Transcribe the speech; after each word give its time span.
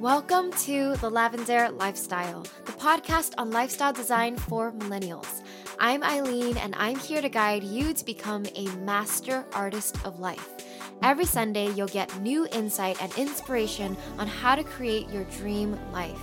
Welcome 0.00 0.50
to 0.64 0.96
The 0.96 1.08
Lavendaire 1.08 1.78
Lifestyle, 1.78 2.42
the 2.64 2.72
podcast 2.72 3.34
on 3.38 3.52
lifestyle 3.52 3.92
design 3.92 4.36
for 4.36 4.72
millennials. 4.72 5.42
I'm 5.78 6.02
Aileen, 6.02 6.56
and 6.56 6.74
I'm 6.74 6.98
here 6.98 7.22
to 7.22 7.28
guide 7.28 7.62
you 7.62 7.94
to 7.94 8.04
become 8.04 8.44
a 8.56 8.66
master 8.78 9.44
artist 9.52 10.04
of 10.04 10.18
life. 10.18 10.48
Every 11.00 11.26
Sunday, 11.26 11.70
you'll 11.74 11.86
get 11.86 12.20
new 12.22 12.48
insight 12.48 13.00
and 13.00 13.16
inspiration 13.16 13.96
on 14.18 14.26
how 14.26 14.56
to 14.56 14.64
create 14.64 15.08
your 15.10 15.24
dream 15.24 15.78
life. 15.92 16.20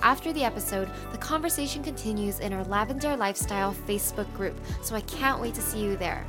After 0.00 0.32
the 0.32 0.44
episode, 0.44 0.88
the 1.12 1.18
conversation 1.18 1.82
continues 1.82 2.40
in 2.40 2.54
our 2.54 2.64
Lavendaire 2.64 3.18
Lifestyle 3.18 3.74
Facebook 3.86 4.32
group, 4.36 4.58
so 4.80 4.96
I 4.96 5.02
can't 5.02 5.42
wait 5.42 5.54
to 5.54 5.60
see 5.60 5.82
you 5.82 5.98
there. 5.98 6.24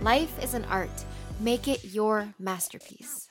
Life 0.00 0.40
is 0.42 0.54
an 0.54 0.64
art, 0.66 1.04
make 1.40 1.68
it 1.68 1.84
your 1.84 2.34
masterpiece. 2.38 3.28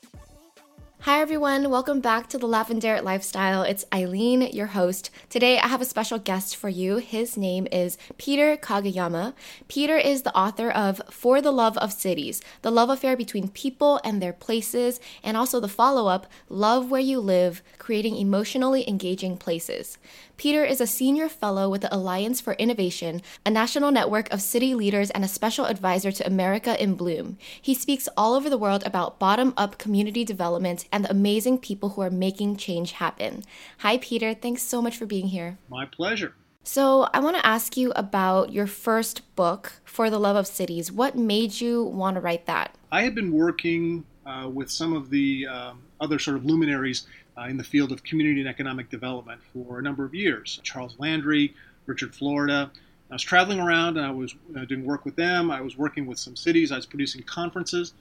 Hi, 1.06 1.20
everyone. 1.20 1.70
Welcome 1.70 2.00
back 2.00 2.30
to 2.30 2.38
the 2.38 2.48
Lavendaire 2.48 3.04
Lifestyle. 3.04 3.64
It's 3.64 3.84
Aileen, 3.94 4.42
your 4.54 4.68
host. 4.68 5.10
Today, 5.28 5.60
I 5.60 5.68
have 5.68 5.82
a 5.82 5.86
special 5.86 6.18
guest 6.18 6.56
for 6.56 6.70
you. 6.70 6.96
His 6.96 7.36
name 7.36 7.68
is 7.74 7.98
Peter 8.18 8.56
Kageyama. 8.56 9.34
Peter 9.68 9.98
is 9.98 10.22
the 10.22 10.34
author 10.34 10.72
of 10.72 11.02
For 11.12 11.42
the 11.42 11.52
Love 11.52 11.78
of 11.80 11.92
Cities, 11.92 12.42
the 12.62 12.72
love 12.72 12.90
affair 12.90 13.18
between 13.18 13.50
people 13.50 14.00
and 14.06 14.22
their 14.22 14.32
places, 14.32 15.02
and 15.22 15.36
also 15.36 15.60
the 15.60 15.68
follow 15.68 16.08
up, 16.08 16.26
Love 16.48 16.90
Where 16.90 17.02
You 17.02 17.20
Live, 17.20 17.62
creating 17.80 18.16
emotionally 18.16 18.88
engaging 18.88 19.36
places. 19.36 19.98
Peter 20.38 20.64
is 20.64 20.82
a 20.82 20.88
senior 20.88 21.30
fellow 21.30 21.70
with 21.70 21.82
the 21.82 21.94
Alliance 21.94 22.42
for 22.42 22.54
Innovation, 22.54 23.22
a 23.46 23.50
national 23.50 23.92
network 23.92 24.32
of 24.32 24.42
city 24.42 24.74
leaders 24.74 25.10
and 25.12 25.24
a 25.24 25.28
special 25.28 25.66
advisor 25.66 26.12
to 26.14 26.26
America 26.26 26.82
in 26.82 26.96
Bloom. 26.96 27.38
He 27.62 27.74
speaks 27.74 28.10
all 28.16 28.34
over 28.34 28.50
the 28.50 28.58
world 28.58 28.84
about 28.86 29.20
bottom 29.20 29.54
up 29.58 29.78
community 29.78 30.24
development 30.24 30.86
and 30.94 31.04
the 31.04 31.12
amazing 31.12 31.58
people 31.58 31.90
who 31.90 32.02
are 32.02 32.12
making 32.12 32.56
change 32.56 32.94
happen. 32.94 33.44
Hi, 33.80 33.98
Peter. 33.98 34.34
Thanks 34.34 34.62
so 34.62 34.82
much 34.82 34.96
for 34.96 35.08
being 35.08 35.28
here. 35.28 35.58
My 35.68 35.86
pleasure. 35.86 36.36
So, 36.64 37.10
I 37.14 37.20
want 37.20 37.36
to 37.36 37.46
ask 37.46 37.76
you 37.76 37.92
about 37.94 38.54
your 38.54 38.68
first 38.68 39.36
book, 39.36 39.74
For 39.84 40.10
the 40.10 40.20
Love 40.20 40.38
of 40.38 40.48
Cities. 40.48 40.94
What 40.94 41.18
made 41.18 41.60
you 41.60 41.84
want 41.84 42.16
to 42.16 42.22
write 42.22 42.46
that? 42.46 42.78
I 42.90 43.02
had 43.02 43.16
been 43.16 43.34
working 43.34 44.06
uh, 44.26 44.50
with 44.54 44.72
some 44.72 44.94
of 44.94 45.10
the 45.10 45.48
um, 45.48 45.82
other 46.00 46.20
sort 46.20 46.38
of 46.38 46.46
luminaries 46.46 47.06
uh, 47.38 47.42
in 47.50 47.58
the 47.58 47.66
field 47.66 47.92
of 47.92 48.04
community 48.04 48.40
and 48.40 48.48
economic 48.48 48.90
development 48.90 49.42
for 49.52 49.80
a 49.80 49.82
number 49.82 50.06
of 50.06 50.14
years. 50.14 50.62
Charles 50.64 50.96
Landry, 51.00 51.54
Richard 51.86 52.16
Florida. 52.16 52.72
I 53.10 53.16
was 53.16 53.24
traveling 53.24 53.60
around 53.60 53.98
and 53.98 54.06
I 54.06 54.12
was 54.12 54.34
uh, 54.56 54.64
doing 54.66 54.86
work 54.86 55.04
with 55.04 55.16
them. 55.18 55.52
I 55.52 55.60
was 55.60 55.78
working 55.78 56.06
with 56.06 56.18
some 56.18 56.36
cities. 56.36 56.72
I 56.72 56.78
was 56.78 56.86
producing 56.86 57.24
conferences. 57.24 57.94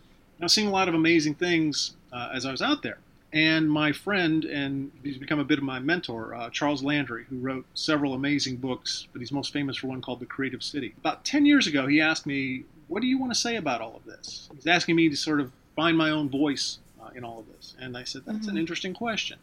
I 0.42 0.46
was 0.46 0.52
seeing 0.52 0.66
a 0.66 0.72
lot 0.72 0.88
of 0.88 0.94
amazing 0.94 1.36
things 1.36 1.94
uh, 2.12 2.30
as 2.34 2.44
I 2.44 2.50
was 2.50 2.60
out 2.60 2.82
there. 2.82 2.98
And 3.32 3.70
my 3.70 3.92
friend, 3.92 4.44
and 4.44 4.90
he's 5.02 5.16
become 5.16 5.38
a 5.38 5.44
bit 5.44 5.58
of 5.58 5.64
my 5.64 5.78
mentor, 5.78 6.34
uh, 6.34 6.50
Charles 6.50 6.82
Landry, 6.82 7.24
who 7.30 7.38
wrote 7.38 7.64
several 7.74 8.12
amazing 8.12 8.56
books, 8.56 9.06
but 9.12 9.20
he's 9.20 9.32
most 9.32 9.52
famous 9.52 9.76
for 9.76 9.86
one 9.86 10.02
called 10.02 10.20
The 10.20 10.26
Creative 10.26 10.62
City. 10.62 10.94
About 10.98 11.24
10 11.24 11.46
years 11.46 11.66
ago, 11.66 11.86
he 11.86 12.00
asked 12.00 12.26
me, 12.26 12.64
What 12.88 13.00
do 13.00 13.06
you 13.06 13.18
want 13.18 13.32
to 13.32 13.38
say 13.38 13.56
about 13.56 13.80
all 13.80 13.96
of 13.96 14.04
this? 14.04 14.50
He's 14.54 14.66
asking 14.66 14.96
me 14.96 15.08
to 15.08 15.16
sort 15.16 15.40
of 15.40 15.52
find 15.76 15.96
my 15.96 16.10
own 16.10 16.28
voice 16.28 16.78
uh, 17.00 17.10
in 17.14 17.24
all 17.24 17.38
of 17.38 17.46
this. 17.56 17.74
And 17.80 17.96
I 17.96 18.04
said, 18.04 18.22
that's 18.26 18.38
mm-hmm. 18.38 18.50
an 18.50 18.58
interesting 18.58 18.94
question. 18.94 19.38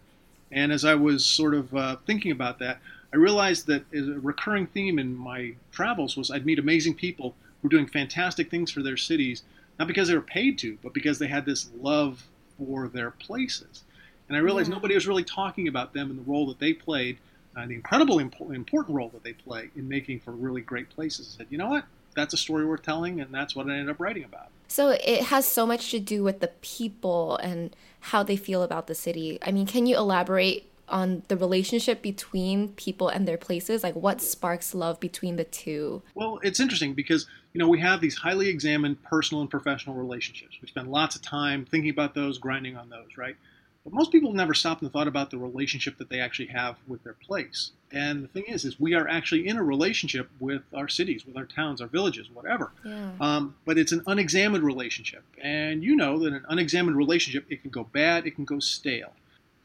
And 0.51 0.71
as 0.71 0.83
I 0.83 0.95
was 0.95 1.25
sort 1.25 1.53
of 1.53 1.73
uh, 1.73 1.95
thinking 2.05 2.31
about 2.31 2.59
that, 2.59 2.79
I 3.13 3.17
realized 3.17 3.67
that 3.67 3.85
a 3.93 4.19
recurring 4.19 4.67
theme 4.67 4.99
in 4.99 5.15
my 5.15 5.53
travels 5.71 6.17
was 6.17 6.29
I'd 6.29 6.45
meet 6.45 6.59
amazing 6.59 6.95
people 6.95 7.35
who 7.61 7.67
were 7.67 7.69
doing 7.69 7.87
fantastic 7.87 8.51
things 8.51 8.69
for 8.69 8.83
their 8.83 8.97
cities, 8.97 9.43
not 9.79 9.87
because 9.87 10.09
they 10.09 10.15
were 10.15 10.21
paid 10.21 10.59
to, 10.59 10.77
but 10.83 10.93
because 10.93 11.17
they 11.17 11.27
had 11.27 11.45
this 11.45 11.69
love 11.79 12.23
for 12.57 12.89
their 12.89 13.11
places. 13.11 13.83
And 14.27 14.37
I 14.37 14.41
realized 14.41 14.69
yeah. 14.69 14.75
nobody 14.75 14.93
was 14.93 15.07
really 15.07 15.23
talking 15.23 15.67
about 15.67 15.93
them 15.93 16.11
and 16.11 16.19
the 16.19 16.29
role 16.29 16.45
that 16.47 16.59
they 16.59 16.73
played, 16.73 17.17
uh, 17.55 17.65
the 17.65 17.73
incredible 17.73 18.17
impo- 18.17 18.53
important 18.53 18.95
role 18.95 19.09
that 19.09 19.23
they 19.23 19.33
play 19.33 19.71
in 19.75 19.87
making 19.87 20.19
for 20.19 20.31
really 20.31 20.61
great 20.61 20.89
places. 20.89 21.35
I 21.35 21.37
said, 21.39 21.47
you 21.49 21.57
know 21.57 21.69
what? 21.69 21.85
That's 22.15 22.33
a 22.33 22.37
story 22.37 22.65
worth 22.65 22.83
telling, 22.83 23.21
and 23.21 23.33
that's 23.33 23.55
what 23.55 23.67
I 23.67 23.73
ended 23.73 23.89
up 23.89 23.99
writing 23.99 24.25
about. 24.25 24.49
So 24.67 24.89
it 24.89 25.23
has 25.23 25.47
so 25.47 25.65
much 25.65 25.89
to 25.91 25.99
do 25.99 26.23
with 26.23 26.41
the 26.41 26.49
people 26.61 27.37
and 27.37 27.75
how 28.01 28.21
they 28.21 28.35
feel 28.35 28.61
about 28.61 28.87
the 28.87 28.95
city. 28.95 29.39
I 29.41 29.51
mean, 29.51 29.65
can 29.65 29.85
you 29.85 29.97
elaborate 29.97 30.68
on 30.89 31.23
the 31.27 31.37
relationship 31.37 32.01
between 32.01 32.69
people 32.69 33.07
and 33.07 33.27
their 33.27 33.37
places? 33.37 33.83
Like 33.83 33.95
what 33.95 34.21
sparks 34.21 34.73
love 34.73 34.99
between 34.99 35.35
the 35.35 35.43
two? 35.43 36.01
Well, 36.15 36.39
it's 36.43 36.59
interesting 36.59 36.93
because, 36.93 37.27
you 37.53 37.59
know, 37.59 37.67
we 37.67 37.79
have 37.79 38.01
these 38.01 38.15
highly 38.15 38.49
examined 38.49 39.01
personal 39.03 39.41
and 39.41 39.49
professional 39.49 39.95
relationships. 39.95 40.57
We 40.61 40.67
spend 40.67 40.91
lots 40.91 41.15
of 41.15 41.21
time 41.21 41.65
thinking 41.65 41.89
about 41.89 42.15
those, 42.15 42.37
grinding 42.37 42.75
on 42.75 42.89
those, 42.89 43.17
right? 43.17 43.35
But 43.83 43.93
most 43.93 44.11
people 44.11 44.33
never 44.33 44.53
stopped 44.53 44.81
and 44.81 44.91
thought 44.91 45.07
about 45.07 45.31
the 45.31 45.37
relationship 45.37 45.97
that 45.97 46.09
they 46.09 46.19
actually 46.19 46.47
have 46.47 46.75
with 46.87 47.03
their 47.03 47.13
place. 47.13 47.71
And 47.91 48.23
the 48.23 48.27
thing 48.27 48.43
is, 48.47 48.65
is 48.65 48.79
we 48.79 48.93
are 48.93 49.07
actually 49.07 49.47
in 49.47 49.57
a 49.57 49.63
relationship 49.63 50.29
with 50.39 50.61
our 50.73 50.87
cities, 50.87 51.25
with 51.25 51.37
our 51.37 51.45
towns, 51.45 51.81
our 51.81 51.87
villages, 51.87 52.29
whatever. 52.31 52.71
Yeah. 52.85 53.11
Um, 53.19 53.55
but 53.65 53.77
it's 53.77 53.91
an 53.91 54.03
unexamined 54.05 54.63
relationship, 54.63 55.23
and 55.41 55.83
you 55.83 55.95
know 55.95 56.19
that 56.19 56.33
an 56.33 56.45
unexamined 56.49 56.97
relationship 56.97 57.45
it 57.49 57.61
can 57.61 57.71
go 57.71 57.85
bad, 57.85 58.27
it 58.27 58.35
can 58.35 58.45
go 58.45 58.59
stale. 58.59 59.13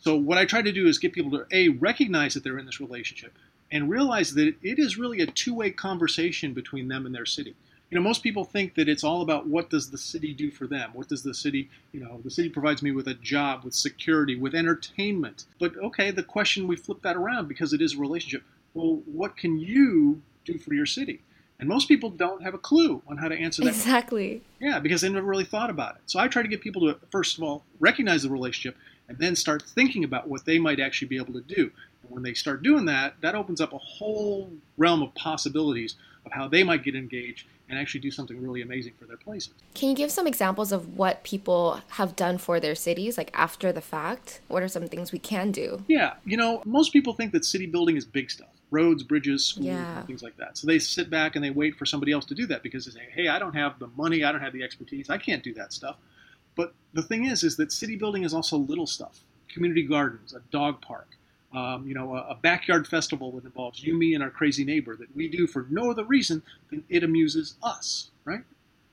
So 0.04 0.16
what 0.16 0.38
I 0.38 0.44
try 0.44 0.62
to 0.62 0.72
do 0.72 0.86
is 0.86 0.98
get 0.98 1.12
people 1.12 1.30
to 1.32 1.46
a 1.50 1.68
recognize 1.68 2.34
that 2.34 2.44
they're 2.44 2.58
in 2.58 2.66
this 2.66 2.80
relationship 2.80 3.32
and 3.72 3.90
realize 3.90 4.34
that 4.34 4.54
it 4.62 4.78
is 4.78 4.98
really 4.98 5.20
a 5.20 5.26
two-way 5.26 5.70
conversation 5.70 6.52
between 6.52 6.88
them 6.88 7.06
and 7.06 7.14
their 7.14 7.26
city 7.26 7.56
you 7.94 8.00
know, 8.00 8.08
most 8.08 8.24
people 8.24 8.42
think 8.42 8.74
that 8.74 8.88
it's 8.88 9.04
all 9.04 9.22
about 9.22 9.46
what 9.46 9.70
does 9.70 9.90
the 9.90 9.98
city 9.98 10.34
do 10.34 10.50
for 10.50 10.66
them? 10.66 10.90
What 10.94 11.06
does 11.08 11.22
the 11.22 11.32
city, 11.32 11.70
you 11.92 12.00
know, 12.00 12.20
the 12.24 12.30
city 12.30 12.48
provides 12.48 12.82
me 12.82 12.90
with 12.90 13.06
a 13.06 13.14
job, 13.14 13.62
with 13.62 13.72
security, 13.72 14.34
with 14.34 14.52
entertainment. 14.52 15.44
But 15.60 15.76
okay, 15.76 16.10
the 16.10 16.24
question 16.24 16.66
we 16.66 16.74
flip 16.74 17.02
that 17.02 17.14
around 17.14 17.46
because 17.46 17.72
it 17.72 17.80
is 17.80 17.94
a 17.94 17.98
relationship. 17.98 18.42
Well, 18.74 19.00
what 19.06 19.36
can 19.36 19.60
you 19.60 20.22
do 20.44 20.58
for 20.58 20.74
your 20.74 20.86
city? 20.86 21.20
And 21.60 21.68
most 21.68 21.86
people 21.86 22.10
don't 22.10 22.42
have 22.42 22.52
a 22.52 22.58
clue 22.58 23.00
on 23.06 23.18
how 23.18 23.28
to 23.28 23.36
answer 23.36 23.62
that. 23.62 23.68
Exactly. 23.68 24.42
Yeah, 24.58 24.80
because 24.80 25.02
they 25.02 25.08
never 25.08 25.28
really 25.28 25.44
thought 25.44 25.70
about 25.70 25.94
it. 25.94 26.02
So 26.06 26.18
I 26.18 26.26
try 26.26 26.42
to 26.42 26.48
get 26.48 26.62
people 26.62 26.92
to 26.92 26.98
first 27.12 27.38
of 27.38 27.44
all 27.44 27.62
recognize 27.78 28.24
the 28.24 28.30
relationship 28.30 28.76
and 29.08 29.18
then 29.18 29.36
start 29.36 29.62
thinking 29.62 30.04
about 30.04 30.28
what 30.28 30.44
they 30.44 30.58
might 30.58 30.80
actually 30.80 31.08
be 31.08 31.16
able 31.16 31.32
to 31.34 31.40
do. 31.40 31.70
And 32.02 32.10
when 32.10 32.22
they 32.22 32.34
start 32.34 32.62
doing 32.62 32.84
that, 32.86 33.14
that 33.20 33.34
opens 33.34 33.60
up 33.60 33.72
a 33.72 33.78
whole 33.78 34.50
realm 34.76 35.02
of 35.02 35.14
possibilities 35.14 35.96
of 36.26 36.32
how 36.32 36.48
they 36.48 36.62
might 36.62 36.82
get 36.82 36.94
engaged 36.94 37.46
and 37.68 37.78
actually 37.78 38.00
do 38.00 38.10
something 38.10 38.40
really 38.42 38.60
amazing 38.60 38.92
for 38.98 39.06
their 39.06 39.16
places. 39.16 39.54
Can 39.74 39.88
you 39.88 39.94
give 39.94 40.10
some 40.10 40.26
examples 40.26 40.70
of 40.70 40.96
what 40.96 41.22
people 41.22 41.80
have 41.90 42.14
done 42.14 42.36
for 42.36 42.60
their 42.60 42.74
cities, 42.74 43.16
like 43.16 43.30
after 43.32 43.72
the 43.72 43.80
fact? 43.80 44.40
What 44.48 44.62
are 44.62 44.68
some 44.68 44.86
things 44.86 45.12
we 45.12 45.18
can 45.18 45.50
do? 45.50 45.82
Yeah, 45.88 46.14
you 46.24 46.36
know, 46.36 46.62
most 46.66 46.92
people 46.92 47.14
think 47.14 47.32
that 47.32 47.44
city 47.44 47.66
building 47.66 47.96
is 47.96 48.04
big 48.04 48.30
stuff 48.30 48.48
roads, 48.70 49.04
bridges, 49.04 49.46
schools, 49.46 49.66
yeah. 49.66 50.02
things 50.02 50.22
like 50.22 50.36
that. 50.36 50.58
So 50.58 50.66
they 50.66 50.80
sit 50.80 51.08
back 51.08 51.36
and 51.36 51.44
they 51.44 51.50
wait 51.50 51.76
for 51.76 51.86
somebody 51.86 52.10
else 52.10 52.24
to 52.26 52.34
do 52.34 52.44
that 52.48 52.64
because 52.64 52.84
they 52.84 52.90
say, 52.90 53.06
hey, 53.14 53.28
I 53.28 53.38
don't 53.38 53.54
have 53.54 53.78
the 53.78 53.86
money, 53.96 54.24
I 54.24 54.32
don't 54.32 54.40
have 54.40 54.52
the 54.52 54.64
expertise, 54.64 55.08
I 55.08 55.16
can't 55.16 55.44
do 55.44 55.54
that 55.54 55.72
stuff. 55.72 55.96
But 56.56 56.74
the 56.92 57.02
thing 57.02 57.24
is, 57.24 57.42
is 57.42 57.56
that 57.56 57.72
city 57.72 57.96
building 57.96 58.24
is 58.24 58.34
also 58.34 58.56
little 58.56 58.86
stuff. 58.86 59.20
Community 59.48 59.82
gardens, 59.82 60.34
a 60.34 60.40
dog 60.50 60.80
park, 60.80 61.08
um, 61.54 61.86
you 61.86 61.94
know, 61.94 62.14
a, 62.14 62.30
a, 62.30 62.34
backyard 62.34 62.86
festival 62.86 63.30
that 63.32 63.44
involves 63.44 63.82
you, 63.82 63.94
me, 63.96 64.14
and 64.14 64.22
our 64.22 64.30
crazy 64.30 64.64
neighbor 64.64 64.96
that 64.96 65.14
we 65.14 65.28
do 65.28 65.46
for 65.46 65.66
no 65.70 65.90
other 65.90 66.04
reason 66.04 66.42
than 66.70 66.82
it 66.88 67.04
amuses 67.04 67.54
us, 67.62 68.10
right? 68.24 68.42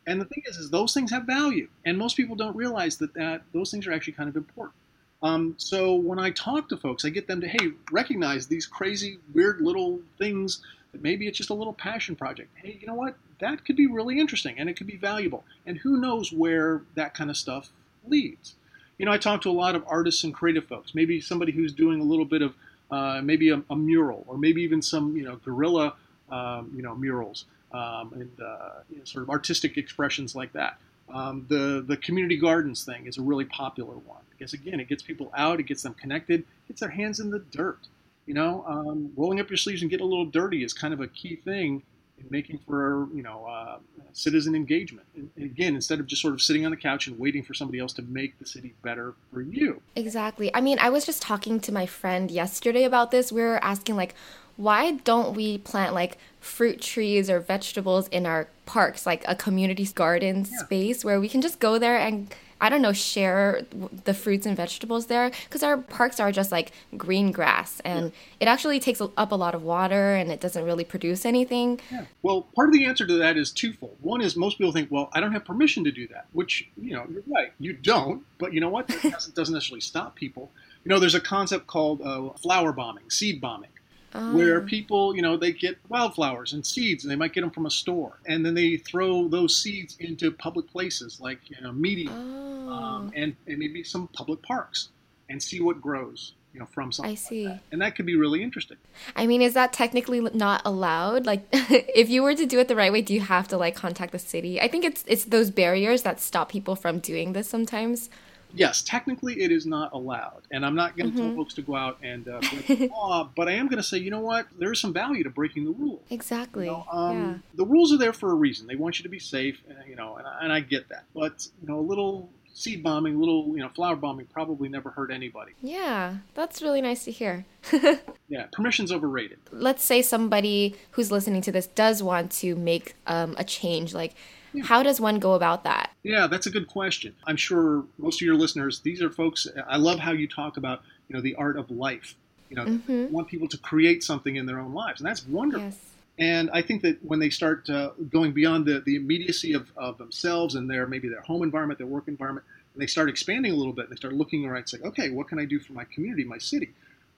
And 0.05 0.21
the 0.21 0.25
thing 0.25 0.43
is, 0.45 0.57
is 0.57 0.69
those 0.69 0.93
things 0.93 1.09
have 1.11 1.23
value, 1.23 1.67
and 1.85 1.97
most 1.97 2.15
people 2.15 2.35
don't 2.35 2.55
realize 2.55 2.97
that, 2.97 3.13
that 3.15 3.41
those 3.53 3.71
things 3.71 3.87
are 3.87 3.93
actually 3.93 4.13
kind 4.13 4.29
of 4.29 4.35
important. 4.35 4.75
Um, 5.23 5.55
so 5.57 5.95
when 5.95 6.19
I 6.19 6.31
talk 6.31 6.69
to 6.69 6.77
folks, 6.77 7.05
I 7.05 7.09
get 7.09 7.27
them 7.27 7.41
to 7.41 7.47
hey, 7.47 7.71
recognize 7.91 8.47
these 8.47 8.65
crazy, 8.65 9.19
weird 9.33 9.61
little 9.61 9.99
things 10.17 10.61
that 10.91 11.01
maybe 11.01 11.27
it's 11.27 11.37
just 11.37 11.51
a 11.51 11.53
little 11.53 11.73
passion 11.73 12.15
project. 12.15 12.49
Hey, 12.55 12.77
you 12.79 12.87
know 12.87 12.95
what? 12.95 13.15
That 13.41 13.65
could 13.65 13.75
be 13.75 13.87
really 13.87 14.19
interesting, 14.19 14.57
and 14.57 14.69
it 14.69 14.77
could 14.77 14.87
be 14.87 14.95
valuable. 14.95 15.43
And 15.65 15.77
who 15.77 15.99
knows 15.99 16.31
where 16.31 16.83
that 16.95 17.13
kind 17.13 17.29
of 17.29 17.35
stuff 17.35 17.69
leads? 18.07 18.55
you 19.01 19.05
know, 19.05 19.11
I 19.11 19.17
talk 19.17 19.41
to 19.41 19.49
a 19.49 19.51
lot 19.51 19.73
of 19.73 19.83
artists 19.87 20.23
and 20.25 20.31
creative 20.31 20.65
folks. 20.65 20.93
Maybe 20.93 21.19
somebody 21.19 21.51
who's 21.51 21.73
doing 21.73 22.01
a 22.01 22.03
little 22.03 22.23
bit 22.23 22.43
of 22.43 22.53
uh, 22.91 23.19
maybe 23.23 23.49
a, 23.49 23.63
a, 23.71 23.75
mural, 23.75 24.23
or 24.27 24.37
maybe 24.37 24.61
even 24.61 24.79
some 24.79 25.17
you 25.17 25.23
know 25.23 25.37
guerrilla 25.37 25.95
um, 26.29 26.71
you 26.75 26.83
know 26.83 26.93
murals 26.93 27.45
um, 27.71 28.13
and 28.13 28.29
uh, 28.39 28.81
you 28.91 28.99
know, 28.99 29.03
sort 29.03 29.23
of 29.23 29.31
artistic 29.31 29.75
expressions 29.75 30.35
like 30.35 30.53
that. 30.53 30.77
Um, 31.11 31.47
the 31.49 31.83
the 31.87 31.97
community 31.97 32.37
gardens 32.37 32.85
thing 32.85 33.07
is 33.07 33.17
a 33.17 33.23
really 33.23 33.45
popular 33.45 33.95
one 33.95 34.21
because 34.29 34.53
again, 34.53 34.79
it 34.79 34.87
gets 34.87 35.01
people 35.01 35.31
out, 35.35 35.59
it 35.59 35.63
gets 35.63 35.81
them 35.81 35.95
connected, 35.95 36.45
gets 36.67 36.79
their 36.79 36.89
hands 36.89 37.19
in 37.19 37.31
the 37.31 37.39
dirt. 37.39 37.79
You 38.27 38.35
know, 38.35 38.63
um, 38.67 39.11
rolling 39.17 39.39
up 39.39 39.49
your 39.49 39.57
sleeves 39.57 39.81
and 39.81 39.89
get 39.89 40.01
a 40.01 40.05
little 40.05 40.27
dirty 40.27 40.63
is 40.63 40.73
kind 40.73 40.93
of 40.93 41.01
a 41.01 41.07
key 41.07 41.37
thing 41.37 41.81
making 42.29 42.59
for 42.67 43.07
you 43.13 43.23
know 43.23 43.45
uh, 43.45 43.77
citizen 44.13 44.55
engagement. 44.55 45.07
And, 45.15 45.29
again, 45.37 45.75
instead 45.75 45.99
of 45.99 46.07
just 46.07 46.21
sort 46.21 46.33
of 46.33 46.41
sitting 46.41 46.65
on 46.65 46.71
the 46.71 46.77
couch 46.77 47.07
and 47.07 47.17
waiting 47.17 47.43
for 47.43 47.53
somebody 47.53 47.79
else 47.79 47.93
to 47.93 48.01
make 48.03 48.37
the 48.39 48.45
city 48.45 48.73
better 48.81 49.15
for 49.33 49.41
you. 49.41 49.81
Exactly. 49.95 50.53
I 50.53 50.61
mean, 50.61 50.79
I 50.79 50.89
was 50.89 51.05
just 51.05 51.21
talking 51.21 51.59
to 51.61 51.71
my 51.71 51.85
friend 51.85 52.29
yesterday 52.29 52.83
about 52.83 53.11
this. 53.11 53.31
We 53.31 53.41
were 53.41 53.63
asking 53.63 53.95
like, 53.95 54.15
why 54.57 54.91
don't 54.91 55.35
we 55.35 55.57
plant 55.59 55.93
like 55.93 56.17
fruit 56.39 56.81
trees 56.81 57.29
or 57.29 57.39
vegetables 57.39 58.07
in 58.09 58.25
our 58.25 58.47
parks, 58.65 59.05
like 59.05 59.23
a 59.27 59.35
community 59.35 59.85
garden 59.85 60.45
yeah. 60.49 60.57
space 60.59 61.05
where 61.05 61.19
we 61.19 61.29
can 61.29 61.41
just 61.41 61.59
go 61.59 61.77
there 61.77 61.97
and 61.97 62.33
I 62.61 62.69
don't 62.69 62.83
know, 62.83 62.93
share 62.93 63.63
the 64.05 64.13
fruits 64.13 64.45
and 64.45 64.55
vegetables 64.55 65.07
there 65.07 65.31
because 65.45 65.63
our 65.63 65.77
parks 65.77 66.19
are 66.19 66.31
just 66.31 66.51
like 66.51 66.71
green 66.95 67.31
grass 67.31 67.81
and 67.83 68.05
yeah. 68.05 68.11
it 68.41 68.47
actually 68.47 68.79
takes 68.79 69.01
up 69.01 69.31
a 69.31 69.35
lot 69.35 69.55
of 69.55 69.63
water 69.63 70.13
and 70.13 70.31
it 70.31 70.39
doesn't 70.39 70.63
really 70.63 70.83
produce 70.83 71.25
anything. 71.25 71.81
Yeah. 71.91 72.05
Well, 72.21 72.43
part 72.55 72.69
of 72.69 72.73
the 72.73 72.85
answer 72.85 73.07
to 73.07 73.15
that 73.15 73.35
is 73.35 73.51
twofold. 73.51 73.97
One 74.01 74.21
is 74.21 74.37
most 74.37 74.59
people 74.59 74.71
think, 74.71 74.91
well, 74.91 75.09
I 75.11 75.19
don't 75.19 75.31
have 75.31 75.43
permission 75.43 75.83
to 75.85 75.91
do 75.91 76.07
that, 76.09 76.27
which, 76.33 76.69
you 76.79 76.93
know, 76.93 77.05
you're 77.11 77.23
right. 77.27 77.51
You 77.59 77.73
don't, 77.73 78.23
but 78.37 78.53
you 78.53 78.61
know 78.61 78.69
what? 78.69 78.87
That 78.87 79.01
doesn't 79.35 79.53
necessarily 79.53 79.81
stop 79.81 80.15
people. 80.15 80.51
You 80.85 80.89
know, 80.89 80.99
there's 80.99 81.15
a 81.15 81.21
concept 81.21 81.65
called 81.65 82.01
uh, 82.01 82.29
flower 82.37 82.71
bombing, 82.71 83.09
seed 83.09 83.41
bombing 83.41 83.71
oh. 84.13 84.35
where 84.35 84.61
people, 84.61 85.15
you 85.15 85.21
know, 85.21 85.37
they 85.37 85.51
get 85.51 85.77
wildflowers 85.89 86.53
and 86.53 86.65
seeds, 86.65 87.03
and 87.03 87.11
they 87.11 87.15
might 87.15 87.33
get 87.33 87.41
them 87.41 87.51
from 87.51 87.65
a 87.65 87.71
store, 87.71 88.19
and 88.25 88.45
then 88.45 88.53
they 88.53 88.77
throw 88.77 89.27
those 89.27 89.61
seeds 89.61 89.97
into 89.99 90.31
public 90.31 90.69
places 90.71 91.19
like 91.19 91.39
you 91.49 91.61
know 91.61 91.71
media 91.71 92.11
oh. 92.11 92.69
um, 92.69 93.11
and, 93.15 93.35
and 93.47 93.57
maybe 93.57 93.83
some 93.83 94.07
public 94.09 94.41
parks, 94.41 94.89
and 95.29 95.41
see 95.41 95.61
what 95.61 95.81
grows 95.81 96.33
you 96.53 96.59
know 96.59 96.65
from 96.65 96.91
something. 96.91 97.11
I 97.11 97.15
see, 97.15 97.47
like 97.47 97.59
and 97.71 97.81
that 97.81 97.95
could 97.95 98.05
be 98.05 98.15
really 98.15 98.43
interesting. 98.43 98.77
I 99.15 99.27
mean, 99.27 99.41
is 99.41 99.53
that 99.53 99.73
technically 99.73 100.19
not 100.19 100.61
allowed? 100.65 101.25
Like, 101.25 101.47
if 101.51 102.09
you 102.09 102.23
were 102.23 102.35
to 102.35 102.45
do 102.45 102.59
it 102.59 102.67
the 102.67 102.75
right 102.75 102.91
way, 102.91 103.01
do 103.01 103.13
you 103.13 103.21
have 103.21 103.47
to 103.49 103.57
like 103.57 103.75
contact 103.75 104.11
the 104.11 104.19
city? 104.19 104.59
I 104.61 104.67
think 104.67 104.85
it's 104.85 105.03
it's 105.07 105.25
those 105.25 105.49
barriers 105.49 106.03
that 106.03 106.19
stop 106.19 106.49
people 106.49 106.75
from 106.75 106.99
doing 106.99 107.33
this 107.33 107.47
sometimes 107.47 108.09
yes, 108.53 108.81
technically 108.81 109.41
it 109.41 109.51
is 109.51 109.65
not 109.65 109.93
allowed, 109.93 110.41
and 110.51 110.65
I'm 110.65 110.75
not 110.75 110.97
going 110.97 111.11
to 111.11 111.17
mm-hmm. 111.17 111.27
tell 111.27 111.35
folks 111.35 111.53
to 111.55 111.61
go 111.61 111.75
out 111.75 111.97
and 112.03 112.27
uh, 112.27 112.39
break 112.39 112.67
the 112.67 112.87
law, 112.91 113.29
but 113.35 113.47
I 113.47 113.53
am 113.53 113.67
going 113.67 113.77
to 113.77 113.83
say, 113.83 113.97
you 113.97 114.11
know 114.11 114.19
what? 114.19 114.47
There 114.57 114.71
is 114.71 114.79
some 114.79 114.93
value 114.93 115.23
to 115.23 115.29
breaking 115.29 115.65
the 115.65 115.71
rules. 115.71 116.01
Exactly. 116.09 116.65
You 116.65 116.71
know, 116.71 116.85
um, 116.91 117.17
yeah. 117.17 117.37
The 117.55 117.65
rules 117.65 117.93
are 117.93 117.97
there 117.97 118.13
for 118.13 118.31
a 118.31 118.35
reason. 118.35 118.67
They 118.67 118.75
want 118.75 118.99
you 118.99 119.03
to 119.03 119.09
be 119.09 119.19
safe, 119.19 119.61
uh, 119.69 119.73
you 119.87 119.95
know, 119.95 120.15
and, 120.15 120.27
and 120.41 120.53
I 120.53 120.59
get 120.59 120.89
that. 120.89 121.05
But 121.13 121.47
you 121.61 121.67
know, 121.67 121.79
a 121.79 121.81
little 121.81 122.29
seed 122.53 122.83
bombing, 122.83 123.15
a 123.15 123.17
little 123.17 123.47
you 123.47 123.61
know, 123.61 123.69
flower 123.69 123.95
bombing 123.95 124.27
probably 124.27 124.69
never 124.69 124.89
hurt 124.89 125.11
anybody. 125.11 125.53
Yeah, 125.61 126.17
that's 126.33 126.61
really 126.61 126.81
nice 126.81 127.03
to 127.05 127.11
hear. 127.11 127.45
yeah, 128.29 128.47
permission's 128.51 128.91
overrated. 128.91 129.39
Let's 129.51 129.83
say 129.83 130.01
somebody 130.01 130.75
who's 130.91 131.11
listening 131.11 131.41
to 131.43 131.51
this 131.51 131.67
does 131.67 132.03
want 132.03 132.31
to 132.33 132.55
make 132.55 132.95
um, 133.07 133.35
a 133.37 133.43
change, 133.43 133.93
like 133.93 134.15
yeah. 134.53 134.63
How 134.63 134.83
does 134.83 134.99
one 135.01 135.19
go 135.19 135.33
about 135.33 135.63
that? 135.63 135.91
Yeah, 136.03 136.27
that's 136.27 136.47
a 136.47 136.51
good 136.51 136.67
question. 136.67 137.15
I'm 137.25 137.37
sure 137.37 137.85
most 137.97 138.21
of 138.21 138.25
your 138.25 138.35
listeners, 138.35 138.79
these 138.79 139.01
are 139.01 139.09
folks, 139.09 139.47
I 139.67 139.77
love 139.77 139.99
how 139.99 140.11
you 140.11 140.27
talk 140.27 140.57
about, 140.57 140.81
you 141.07 141.15
know, 141.15 141.21
the 141.21 141.35
art 141.35 141.57
of 141.57 141.69
life. 141.69 142.15
You 142.49 142.57
know, 142.57 142.65
mm-hmm. 142.65 143.13
want 143.13 143.29
people 143.29 143.47
to 143.47 143.57
create 143.57 144.03
something 144.03 144.35
in 144.35 144.45
their 144.45 144.59
own 144.59 144.73
lives, 144.73 144.99
and 144.99 145.07
that's 145.07 145.25
wonderful. 145.25 145.67
Yes. 145.67 145.79
And 146.19 146.51
I 146.51 146.61
think 146.61 146.81
that 146.81 147.03
when 147.03 147.19
they 147.19 147.29
start 147.29 147.69
uh, 147.69 147.91
going 148.09 148.33
beyond 148.33 148.65
the, 148.65 148.81
the 148.81 148.97
immediacy 148.97 149.53
of, 149.53 149.71
of 149.77 149.97
themselves 149.97 150.55
and 150.55 150.69
their 150.69 150.85
maybe 150.85 151.07
their 151.07 151.21
home 151.21 151.43
environment, 151.43 151.77
their 151.77 151.87
work 151.87 152.09
environment, 152.09 152.45
and 152.73 152.81
they 152.81 152.87
start 152.87 153.09
expanding 153.09 153.53
a 153.53 153.55
little 153.55 153.73
bit, 153.73 153.89
they 153.89 153.95
start 153.95 154.13
looking 154.13 154.45
around 154.45 154.57
and 154.57 154.69
say, 154.69 154.79
okay, 154.83 155.09
what 155.09 155.29
can 155.29 155.39
I 155.39 155.45
do 155.45 155.59
for 155.59 155.73
my 155.73 155.85
community, 155.85 156.25
my 156.25 156.37
city? 156.37 156.71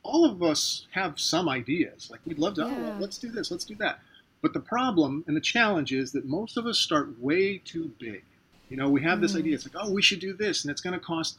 All 0.03 0.23
of 0.23 0.43
us 0.43 0.85
have 0.91 1.19
some 1.19 1.49
ideas. 1.49 2.09
Like 2.11 2.19
we'd 2.25 2.37
love 2.37 2.53
to, 2.55 2.61
yeah. 2.61 2.93
oh, 2.95 2.97
let's 2.99 3.17
do 3.17 3.31
this, 3.31 3.49
let's 3.49 3.65
do 3.65 3.75
that. 3.75 3.99
But 4.43 4.51
the 4.51 4.59
problem 4.59 5.23
and 5.25 5.37
the 5.37 5.41
challenge 5.41 5.93
is 5.93 6.11
that 6.11 6.25
most 6.25 6.57
of 6.57 6.67
us 6.67 6.77
start 6.77 7.17
way 7.19 7.59
too 7.59 7.91
big. 7.97 8.23
You 8.69 8.75
know, 8.75 8.89
we 8.89 9.01
have 9.01 9.21
this 9.21 9.33
mm. 9.33 9.39
idea. 9.39 9.55
It's 9.55 9.65
like, 9.65 9.81
oh, 9.81 9.89
we 9.89 10.01
should 10.01 10.19
do 10.19 10.33
this, 10.33 10.63
and 10.63 10.71
it's 10.71 10.81
going 10.81 10.93
to 10.93 10.99
cost 10.99 11.37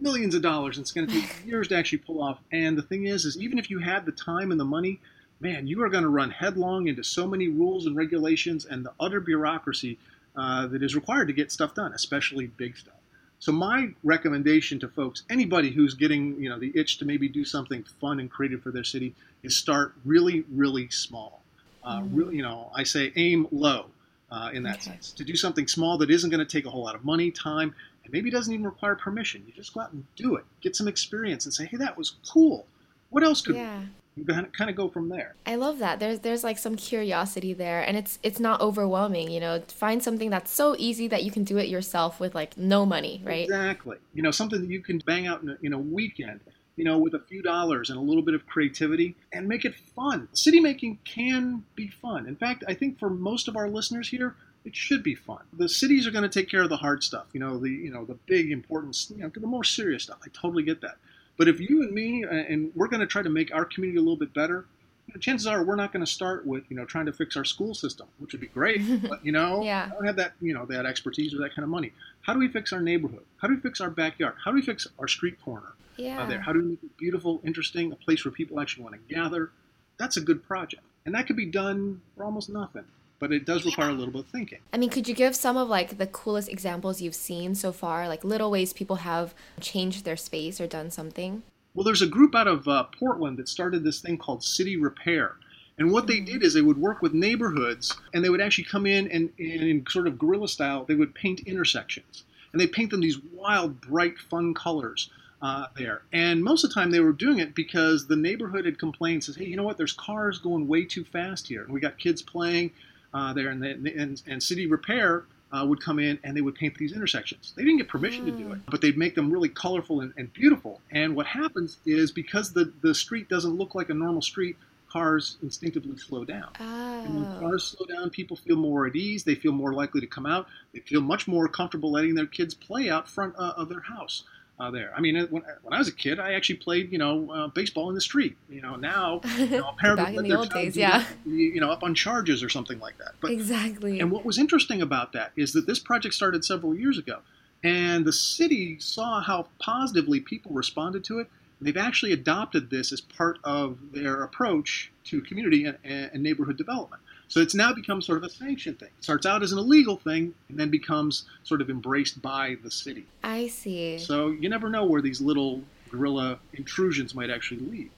millions 0.00 0.36
of 0.36 0.42
dollars, 0.42 0.76
and 0.76 0.84
it's 0.84 0.92
going 0.92 1.08
to 1.08 1.12
take 1.12 1.28
years 1.46 1.66
to 1.68 1.76
actually 1.76 1.98
pull 1.98 2.22
off. 2.22 2.38
And 2.52 2.78
the 2.78 2.82
thing 2.82 3.06
is, 3.06 3.24
is 3.24 3.36
even 3.36 3.58
if 3.58 3.70
you 3.70 3.80
had 3.80 4.06
the 4.06 4.12
time 4.12 4.52
and 4.52 4.60
the 4.60 4.64
money, 4.64 5.00
man, 5.40 5.66
you 5.66 5.82
are 5.82 5.88
going 5.88 6.04
to 6.04 6.08
run 6.08 6.30
headlong 6.30 6.86
into 6.86 7.02
so 7.02 7.26
many 7.26 7.48
rules 7.48 7.86
and 7.86 7.96
regulations 7.96 8.64
and 8.66 8.86
the 8.86 8.92
utter 9.00 9.18
bureaucracy 9.18 9.98
uh, 10.36 10.68
that 10.68 10.80
is 10.80 10.94
required 10.94 11.26
to 11.26 11.34
get 11.34 11.50
stuff 11.50 11.74
done, 11.74 11.92
especially 11.92 12.46
big 12.46 12.76
stuff. 12.76 12.94
So 13.40 13.50
my 13.50 13.88
recommendation 14.04 14.78
to 14.78 14.88
folks, 14.88 15.24
anybody 15.28 15.70
who's 15.70 15.94
getting 15.94 16.40
you 16.40 16.48
know 16.48 16.58
the 16.60 16.70
itch 16.76 16.98
to 16.98 17.04
maybe 17.04 17.28
do 17.28 17.44
something 17.44 17.82
fun 18.00 18.20
and 18.20 18.30
creative 18.30 18.62
for 18.62 18.70
their 18.70 18.84
city, 18.84 19.12
is 19.42 19.56
start 19.56 19.94
really, 20.04 20.44
really 20.52 20.88
small. 20.88 21.43
Uh, 21.84 22.00
mm-hmm. 22.00 22.16
really, 22.16 22.36
you 22.36 22.42
know, 22.42 22.70
I 22.74 22.82
say 22.82 23.12
aim 23.16 23.46
low 23.52 23.86
uh, 24.30 24.50
in 24.52 24.62
that 24.62 24.76
okay. 24.76 24.90
sense. 24.90 25.12
To 25.12 25.24
do 25.24 25.36
something 25.36 25.68
small 25.68 25.98
that 25.98 26.10
isn't 26.10 26.30
going 26.30 26.44
to 26.44 26.50
take 26.50 26.66
a 26.66 26.70
whole 26.70 26.82
lot 26.84 26.94
of 26.94 27.04
money, 27.04 27.30
time, 27.30 27.74
and 28.04 28.12
maybe 28.12 28.30
doesn't 28.30 28.52
even 28.52 28.64
require 28.64 28.94
permission. 28.94 29.44
You 29.46 29.52
just 29.52 29.74
go 29.74 29.80
out 29.80 29.92
and 29.92 30.04
do 30.16 30.36
it. 30.36 30.44
Get 30.60 30.74
some 30.76 30.88
experience 30.88 31.44
and 31.44 31.52
say, 31.52 31.66
hey, 31.66 31.76
that 31.76 31.96
was 31.96 32.16
cool. 32.28 32.66
What 33.10 33.22
else 33.22 33.40
could 33.40 33.56
yeah. 33.56 33.80
we? 33.80 33.86
You 34.16 34.24
kind 34.24 34.70
of 34.70 34.76
go 34.76 34.88
from 34.88 35.08
there. 35.08 35.34
I 35.44 35.56
love 35.56 35.80
that. 35.80 35.98
There's 35.98 36.20
there's 36.20 36.44
like 36.44 36.56
some 36.56 36.76
curiosity 36.76 37.52
there, 37.52 37.80
and 37.80 37.96
it's 37.96 38.20
it's 38.22 38.38
not 38.38 38.60
overwhelming. 38.60 39.28
You 39.28 39.40
know, 39.40 39.60
find 39.66 40.00
something 40.00 40.30
that's 40.30 40.52
so 40.52 40.76
easy 40.78 41.08
that 41.08 41.24
you 41.24 41.32
can 41.32 41.42
do 41.42 41.58
it 41.58 41.66
yourself 41.66 42.20
with 42.20 42.32
like 42.32 42.56
no 42.56 42.86
money, 42.86 43.22
right? 43.24 43.44
Exactly. 43.44 43.96
You 44.14 44.22
know, 44.22 44.30
something 44.30 44.60
that 44.60 44.70
you 44.70 44.80
can 44.80 44.98
bang 44.98 45.26
out 45.26 45.42
in 45.42 45.50
a, 45.50 45.58
in 45.62 45.72
a 45.72 45.78
weekend 45.78 46.38
you 46.76 46.84
know, 46.84 46.98
with 46.98 47.14
a 47.14 47.20
few 47.20 47.42
dollars 47.42 47.90
and 47.90 47.98
a 47.98 48.02
little 48.02 48.22
bit 48.22 48.34
of 48.34 48.46
creativity 48.46 49.14
and 49.32 49.48
make 49.48 49.64
it 49.64 49.74
fun. 49.74 50.28
City 50.32 50.60
making 50.60 50.98
can 51.04 51.64
be 51.76 51.88
fun. 51.88 52.26
In 52.26 52.36
fact, 52.36 52.64
I 52.66 52.74
think 52.74 52.98
for 52.98 53.10
most 53.10 53.48
of 53.48 53.56
our 53.56 53.68
listeners 53.68 54.08
here, 54.08 54.34
it 54.64 54.74
should 54.74 55.02
be 55.02 55.14
fun. 55.14 55.40
The 55.52 55.68
cities 55.68 56.06
are 56.06 56.10
going 56.10 56.28
to 56.28 56.28
take 56.28 56.48
care 56.48 56.62
of 56.62 56.70
the 56.70 56.76
hard 56.76 57.02
stuff, 57.02 57.26
you 57.32 57.40
know, 57.40 57.58
the 57.58 57.70
you 57.70 57.90
know 57.90 58.04
the 58.04 58.14
big 58.26 58.50
important, 58.50 58.96
you 59.10 59.22
know, 59.22 59.30
the 59.34 59.46
more 59.46 59.64
serious 59.64 60.04
stuff. 60.04 60.18
I 60.24 60.28
totally 60.32 60.62
get 60.62 60.80
that. 60.80 60.96
But 61.36 61.48
if 61.48 61.60
you 61.60 61.82
and 61.82 61.92
me 61.92 62.24
and 62.24 62.72
we're 62.74 62.88
going 62.88 63.00
to 63.00 63.06
try 63.06 63.22
to 63.22 63.28
make 63.28 63.52
our 63.54 63.64
community 63.64 63.98
a 63.98 64.02
little 64.02 64.16
bit 64.16 64.32
better, 64.32 64.66
you 65.06 65.14
know, 65.14 65.20
chances 65.20 65.46
are 65.46 65.62
we're 65.62 65.76
not 65.76 65.92
going 65.92 66.04
to 66.04 66.10
start 66.10 66.46
with 66.46 66.64
you 66.70 66.76
know 66.76 66.84
trying 66.86 67.06
to 67.06 67.12
fix 67.12 67.36
our 67.36 67.44
school 67.44 67.74
system, 67.74 68.06
which 68.18 68.32
would 68.32 68.40
be 68.40 68.46
great. 68.46 68.80
but 69.08 69.24
you 69.24 69.32
know, 69.32 69.62
yeah. 69.62 69.90
I 69.90 69.94
don't 69.94 70.06
have 70.06 70.16
that 70.16 70.32
you 70.40 70.54
know 70.54 70.64
that 70.66 70.86
expertise 70.86 71.34
or 71.34 71.38
that 71.38 71.54
kind 71.54 71.64
of 71.64 71.68
money. 71.68 71.92
How 72.24 72.32
do 72.32 72.38
we 72.38 72.48
fix 72.48 72.72
our 72.72 72.80
neighborhood? 72.80 73.24
How 73.36 73.48
do 73.48 73.54
we 73.54 73.60
fix 73.60 73.82
our 73.82 73.90
backyard? 73.90 74.36
How 74.42 74.50
do 74.50 74.54
we 74.54 74.62
fix 74.62 74.86
our 74.98 75.06
street 75.06 75.40
corner? 75.42 75.74
yeah. 75.96 76.26
there? 76.26 76.40
How 76.40 76.52
do 76.52 76.60
we 76.60 76.64
make 76.64 76.82
it 76.82 76.96
beautiful, 76.96 77.40
interesting, 77.44 77.92
a 77.92 77.96
place 77.96 78.24
where 78.24 78.32
people 78.32 78.60
actually 78.60 78.84
want 78.84 78.96
to 78.96 79.14
gather? 79.14 79.50
That's 79.98 80.16
a 80.16 80.20
good 80.22 80.42
project. 80.42 80.82
And 81.04 81.14
that 81.14 81.26
could 81.26 81.36
be 81.36 81.46
done 81.46 82.00
for 82.16 82.24
almost 82.24 82.48
nothing. 82.48 82.84
But 83.20 83.32
it 83.32 83.44
does 83.44 83.64
require 83.64 83.90
yeah. 83.90 83.96
a 83.96 83.98
little 83.98 84.12
bit 84.12 84.22
of 84.22 84.28
thinking. 84.28 84.58
I 84.72 84.78
mean, 84.78 84.90
could 84.90 85.06
you 85.06 85.14
give 85.14 85.36
some 85.36 85.56
of 85.56 85.68
like 85.68 85.98
the 85.98 86.06
coolest 86.06 86.48
examples 86.48 87.00
you've 87.00 87.14
seen 87.14 87.54
so 87.54 87.72
far, 87.72 88.08
like 88.08 88.24
little 88.24 88.50
ways 88.50 88.72
people 88.72 88.96
have 88.96 89.34
changed 89.60 90.04
their 90.04 90.16
space 90.16 90.60
or 90.60 90.66
done 90.66 90.90
something? 90.90 91.42
Well, 91.74 91.84
there's 91.84 92.02
a 92.02 92.06
group 92.06 92.34
out 92.34 92.48
of 92.48 92.66
uh, 92.66 92.84
Portland 92.84 93.36
that 93.38 93.48
started 93.48 93.84
this 93.84 94.00
thing 94.00 94.16
called 94.16 94.42
City 94.42 94.76
Repair. 94.76 95.36
And 95.78 95.90
what 95.90 96.06
they 96.06 96.20
did 96.20 96.42
is 96.42 96.54
they 96.54 96.62
would 96.62 96.78
work 96.78 97.02
with 97.02 97.14
neighborhoods 97.14 97.96
and 98.12 98.24
they 98.24 98.28
would 98.28 98.40
actually 98.40 98.64
come 98.64 98.86
in 98.86 99.08
and, 99.08 99.30
and 99.38 99.62
in 99.62 99.84
sort 99.88 100.06
of 100.06 100.18
guerrilla 100.18 100.48
style, 100.48 100.84
they 100.84 100.94
would 100.94 101.14
paint 101.14 101.40
intersections. 101.40 102.24
And 102.52 102.60
they 102.60 102.68
paint 102.68 102.90
them 102.90 103.00
these 103.00 103.18
wild, 103.32 103.80
bright, 103.80 104.18
fun 104.18 104.54
colors 104.54 105.10
uh, 105.42 105.66
there. 105.76 106.02
And 106.12 106.42
most 106.44 106.62
of 106.62 106.70
the 106.70 106.74
time 106.74 106.92
they 106.92 107.00
were 107.00 107.12
doing 107.12 107.40
it 107.40 107.54
because 107.54 108.06
the 108.06 108.16
neighborhood 108.16 108.64
had 108.64 108.78
complained, 108.78 109.24
says, 109.24 109.36
hey, 109.36 109.46
you 109.46 109.56
know 109.56 109.64
what, 109.64 109.76
there's 109.76 109.92
cars 109.92 110.38
going 110.38 110.68
way 110.68 110.84
too 110.84 111.04
fast 111.04 111.48
here. 111.48 111.64
And 111.64 111.72
we 111.72 111.80
got 111.80 111.98
kids 111.98 112.22
playing 112.22 112.70
uh, 113.12 113.32
there, 113.32 113.48
and, 113.48 113.64
and, 113.64 114.22
and 114.26 114.42
city 114.42 114.66
repair 114.66 115.24
uh, 115.52 115.64
would 115.64 115.80
come 115.80 115.98
in 115.98 116.18
and 116.24 116.36
they 116.36 116.40
would 116.40 116.54
paint 116.54 116.76
these 116.76 116.92
intersections. 116.92 117.52
They 117.56 117.62
didn't 117.62 117.78
get 117.78 117.88
permission 117.88 118.24
mm. 118.24 118.36
to 118.36 118.44
do 118.44 118.52
it, 118.52 118.60
but 118.70 118.80
they'd 118.80 118.98
make 118.98 119.14
them 119.14 119.30
really 119.30 119.48
colorful 119.48 120.00
and, 120.00 120.12
and 120.16 120.32
beautiful. 120.32 120.80
And 120.90 121.14
what 121.14 121.26
happens 121.26 121.78
is 121.84 122.10
because 122.10 122.52
the, 122.52 122.72
the 122.82 122.94
street 122.94 123.28
doesn't 123.28 123.56
look 123.56 123.74
like 123.74 123.90
a 123.90 123.94
normal 123.94 124.22
street, 124.22 124.56
cars 124.94 125.38
instinctively 125.42 125.96
slow 125.96 126.24
down. 126.24 126.48
Oh. 126.60 127.04
And 127.04 127.14
when 127.16 127.24
oh. 127.24 127.40
cars 127.40 127.64
slow 127.64 127.84
down, 127.86 128.10
people 128.10 128.36
feel 128.36 128.56
more 128.56 128.86
at 128.86 128.94
ease. 128.94 129.24
They 129.24 129.34
feel 129.34 129.50
more 129.50 129.74
likely 129.74 130.00
to 130.00 130.06
come 130.06 130.24
out. 130.24 130.46
They 130.72 130.80
feel 130.80 131.00
much 131.00 131.26
more 131.26 131.48
comfortable 131.48 131.90
letting 131.90 132.14
their 132.14 132.26
kids 132.26 132.54
play 132.54 132.88
out 132.88 133.08
front 133.08 133.34
uh, 133.36 133.54
of 133.56 133.68
their 133.68 133.80
house 133.80 134.22
uh, 134.60 134.70
there. 134.70 134.92
I 134.96 135.00
mean, 135.00 135.16
when, 135.30 135.42
when 135.62 135.74
I 135.74 135.78
was 135.78 135.88
a 135.88 135.92
kid, 135.92 136.20
I 136.20 136.34
actually 136.34 136.56
played, 136.56 136.92
you 136.92 136.98
know, 136.98 137.28
uh, 137.28 137.48
baseball 137.48 137.88
in 137.88 137.96
the 137.96 138.00
street. 138.00 138.36
You 138.48 138.62
know, 138.62 138.76
now 138.76 139.20
you 139.36 139.48
know, 139.48 139.70
a 139.70 139.74
parent 139.74 139.98
Back 139.98 140.14
in 140.14 140.22
the 140.22 140.38
old 140.38 140.50
days, 140.50 140.76
yeah, 140.76 141.04
you 141.26 141.60
know, 141.60 141.72
up 141.72 141.82
on 141.82 141.96
charges 141.96 142.44
or 142.44 142.48
something 142.48 142.78
like 142.78 142.96
that. 142.98 143.14
But, 143.20 143.32
exactly. 143.32 143.98
And 143.98 144.12
what 144.12 144.24
was 144.24 144.38
interesting 144.38 144.80
about 144.80 145.12
that 145.12 145.32
is 145.34 145.54
that 145.54 145.66
this 145.66 145.80
project 145.80 146.14
started 146.14 146.44
several 146.44 146.72
years 146.72 146.98
ago, 146.98 147.18
and 147.64 148.04
the 148.04 148.12
city 148.12 148.78
saw 148.78 149.20
how 149.20 149.48
positively 149.58 150.20
people 150.20 150.52
responded 150.52 151.02
to 151.06 151.18
it. 151.18 151.28
They've 151.60 151.76
actually 151.76 152.12
adopted 152.12 152.70
this 152.70 152.92
as 152.92 153.00
part 153.00 153.38
of 153.44 153.78
their 153.92 154.22
approach 154.22 154.90
to 155.04 155.20
community 155.22 155.64
and, 155.64 155.78
and 155.84 156.22
neighborhood 156.22 156.56
development. 156.56 157.02
So 157.28 157.40
it's 157.40 157.54
now 157.54 157.72
become 157.72 158.02
sort 158.02 158.18
of 158.18 158.24
a 158.24 158.30
sanctioned 158.30 158.78
thing. 158.78 158.90
It 158.98 159.04
starts 159.04 159.26
out 159.26 159.42
as 159.42 159.52
an 159.52 159.58
illegal 159.58 159.96
thing 159.96 160.34
and 160.48 160.58
then 160.58 160.70
becomes 160.70 161.24
sort 161.42 161.60
of 161.60 161.70
embraced 161.70 162.20
by 162.20 162.56
the 162.62 162.70
city. 162.70 163.06
I 163.22 163.48
see. 163.48 163.98
So 163.98 164.30
you 164.30 164.48
never 164.48 164.68
know 164.68 164.84
where 164.84 165.00
these 165.00 165.20
little 165.20 165.62
guerrilla 165.90 166.38
intrusions 166.52 167.14
might 167.14 167.30
actually 167.30 167.60
lead. 167.60 167.90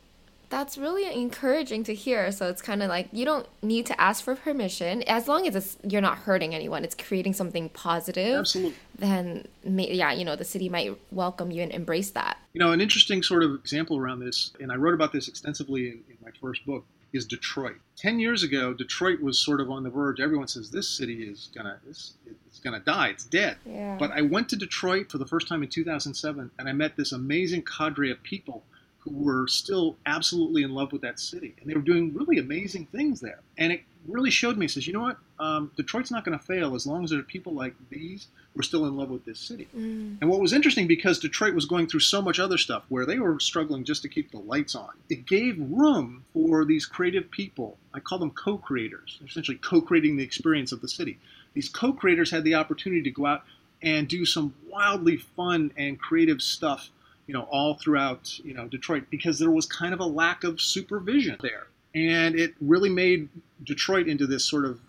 That's 0.48 0.78
really 0.78 1.12
encouraging 1.12 1.84
to 1.84 1.94
hear. 1.94 2.30
So 2.30 2.48
it's 2.48 2.62
kind 2.62 2.82
of 2.82 2.88
like 2.88 3.08
you 3.12 3.24
don't 3.24 3.46
need 3.62 3.86
to 3.86 4.00
ask 4.00 4.22
for 4.22 4.36
permission 4.36 5.02
as 5.04 5.28
long 5.28 5.46
as 5.46 5.76
you're 5.82 6.00
not 6.00 6.18
hurting 6.18 6.54
anyone. 6.54 6.84
It's 6.84 6.94
creating 6.94 7.34
something 7.34 7.68
positive. 7.70 8.40
Absolutely. 8.40 8.74
Then, 8.98 9.46
yeah, 9.64 10.12
you 10.12 10.24
know, 10.24 10.36
the 10.36 10.44
city 10.44 10.68
might 10.68 10.96
welcome 11.10 11.50
you 11.50 11.62
and 11.62 11.72
embrace 11.72 12.10
that. 12.10 12.38
You 12.52 12.60
know, 12.60 12.72
an 12.72 12.80
interesting 12.80 13.22
sort 13.22 13.42
of 13.42 13.54
example 13.54 13.98
around 13.98 14.20
this, 14.20 14.52
and 14.60 14.70
I 14.70 14.76
wrote 14.76 14.94
about 14.94 15.12
this 15.12 15.28
extensively 15.28 15.88
in, 15.88 16.00
in 16.08 16.16
my 16.24 16.30
first 16.40 16.64
book, 16.64 16.84
is 17.12 17.24
Detroit. 17.24 17.76
Ten 17.96 18.20
years 18.20 18.42
ago, 18.42 18.74
Detroit 18.74 19.20
was 19.20 19.38
sort 19.38 19.60
of 19.60 19.70
on 19.70 19.82
the 19.82 19.90
verge. 19.90 20.20
Everyone 20.20 20.48
says 20.48 20.70
this 20.70 20.88
city 20.88 21.24
is 21.24 21.48
gonna 21.54 21.78
it's, 21.88 22.14
it's 22.46 22.58
gonna 22.60 22.80
die. 22.80 23.08
It's 23.08 23.24
dead. 23.24 23.56
Yeah. 23.64 23.96
But 23.98 24.12
I 24.12 24.22
went 24.22 24.48
to 24.50 24.56
Detroit 24.56 25.10
for 25.10 25.18
the 25.18 25.26
first 25.26 25.48
time 25.48 25.62
in 25.62 25.68
2007, 25.68 26.50
and 26.58 26.68
I 26.68 26.72
met 26.72 26.96
this 26.96 27.12
amazing 27.12 27.62
cadre 27.62 28.10
of 28.10 28.22
people 28.22 28.64
who 29.06 29.25
were 29.25 29.46
still 29.46 29.96
absolutely 30.04 30.62
in 30.64 30.75
love 30.75 30.92
with 30.92 31.02
that 31.02 31.20
city, 31.20 31.54
and 31.60 31.70
they 31.70 31.75
were 31.75 31.80
doing 31.80 32.12
really 32.12 32.38
amazing 32.38 32.86
things 32.86 33.20
there. 33.20 33.40
And 33.56 33.72
it 33.72 33.82
really 34.08 34.30
showed 34.30 34.56
me. 34.56 34.66
Says, 34.66 34.86
you 34.86 34.92
know 34.92 35.00
what? 35.00 35.18
Um, 35.38 35.70
Detroit's 35.76 36.10
not 36.10 36.25
going 36.25 36.36
to 36.36 36.44
fail 36.44 36.75
as 36.75 36.86
long 36.86 37.04
as 37.04 37.10
there 37.10 37.20
are 37.20 37.25
people 37.25 37.52
like 37.52 37.75
these 37.88 38.26
who 38.52 38.60
are 38.60 38.62
still 38.62 38.86
in 38.86 38.96
love 38.96 39.10
with 39.10 39.25
this 39.25 39.38
city. 39.38 39.68
Mm. 39.76 40.18
And 40.20 40.28
what 40.30 40.40
was 40.40 40.52
interesting 40.52 40.86
because 40.86 41.20
Detroit 41.20 41.54
was 41.54 41.66
going 41.66 41.86
through 41.86 42.00
so 42.00 42.20
much 42.20 42.40
other 42.40 42.58
stuff 42.58 42.84
where 42.88 43.06
they 43.06 43.18
were 43.18 43.38
struggling 43.38 43.84
just 43.84 44.02
to 44.02 44.08
keep 44.08 44.30
the 44.30 44.38
lights 44.38 44.75
on, 44.75 44.90
it 45.08 45.26
gave 45.26 45.56
room 45.58 46.25
for 46.32 46.64
these 46.64 46.84
creative 46.86 47.30
people. 47.30 47.78
I 47.94 48.00
call 48.00 48.18
them 48.18 48.30
co-creators. 48.30 49.18
They're 49.20 49.28
essentially 49.28 49.58
co-creating 49.58 50.16
the 50.16 50.25
experience 50.25 50.72
of 50.72 50.80
the 50.80 50.88
city. 50.88 51.18
These 51.54 51.68
co-creators 51.68 52.30
had 52.30 52.44
the 52.44 52.54
opportunity 52.54 53.02
to 53.02 53.10
go 53.10 53.26
out 53.26 53.44
and 53.82 54.08
do 54.08 54.25
some 54.25 54.54
wildly 54.68 55.16
fun 55.16 55.70
and 55.76 55.98
creative 55.98 56.42
stuff 56.42 56.90
you 57.26 57.35
know, 57.35 57.42
all 57.50 57.75
throughout, 57.75 58.38
you 58.40 58.54
know, 58.54 58.66
Detroit 58.68 59.04
because 59.11 59.38
there 59.38 59.50
was 59.50 59.66
kind 59.66 59.92
of 59.92 60.00
a 60.00 60.04
lack 60.04 60.45
of 60.45 60.61
supervision 60.61 61.37
there. 61.40 61.66
And 61.95 62.38
it 62.38 62.54
really 62.61 62.90
made 62.90 63.28
Detroit 63.64 64.06
into 64.06 64.26
this 64.26 64.45
sort 64.45 64.64
of 64.64 64.80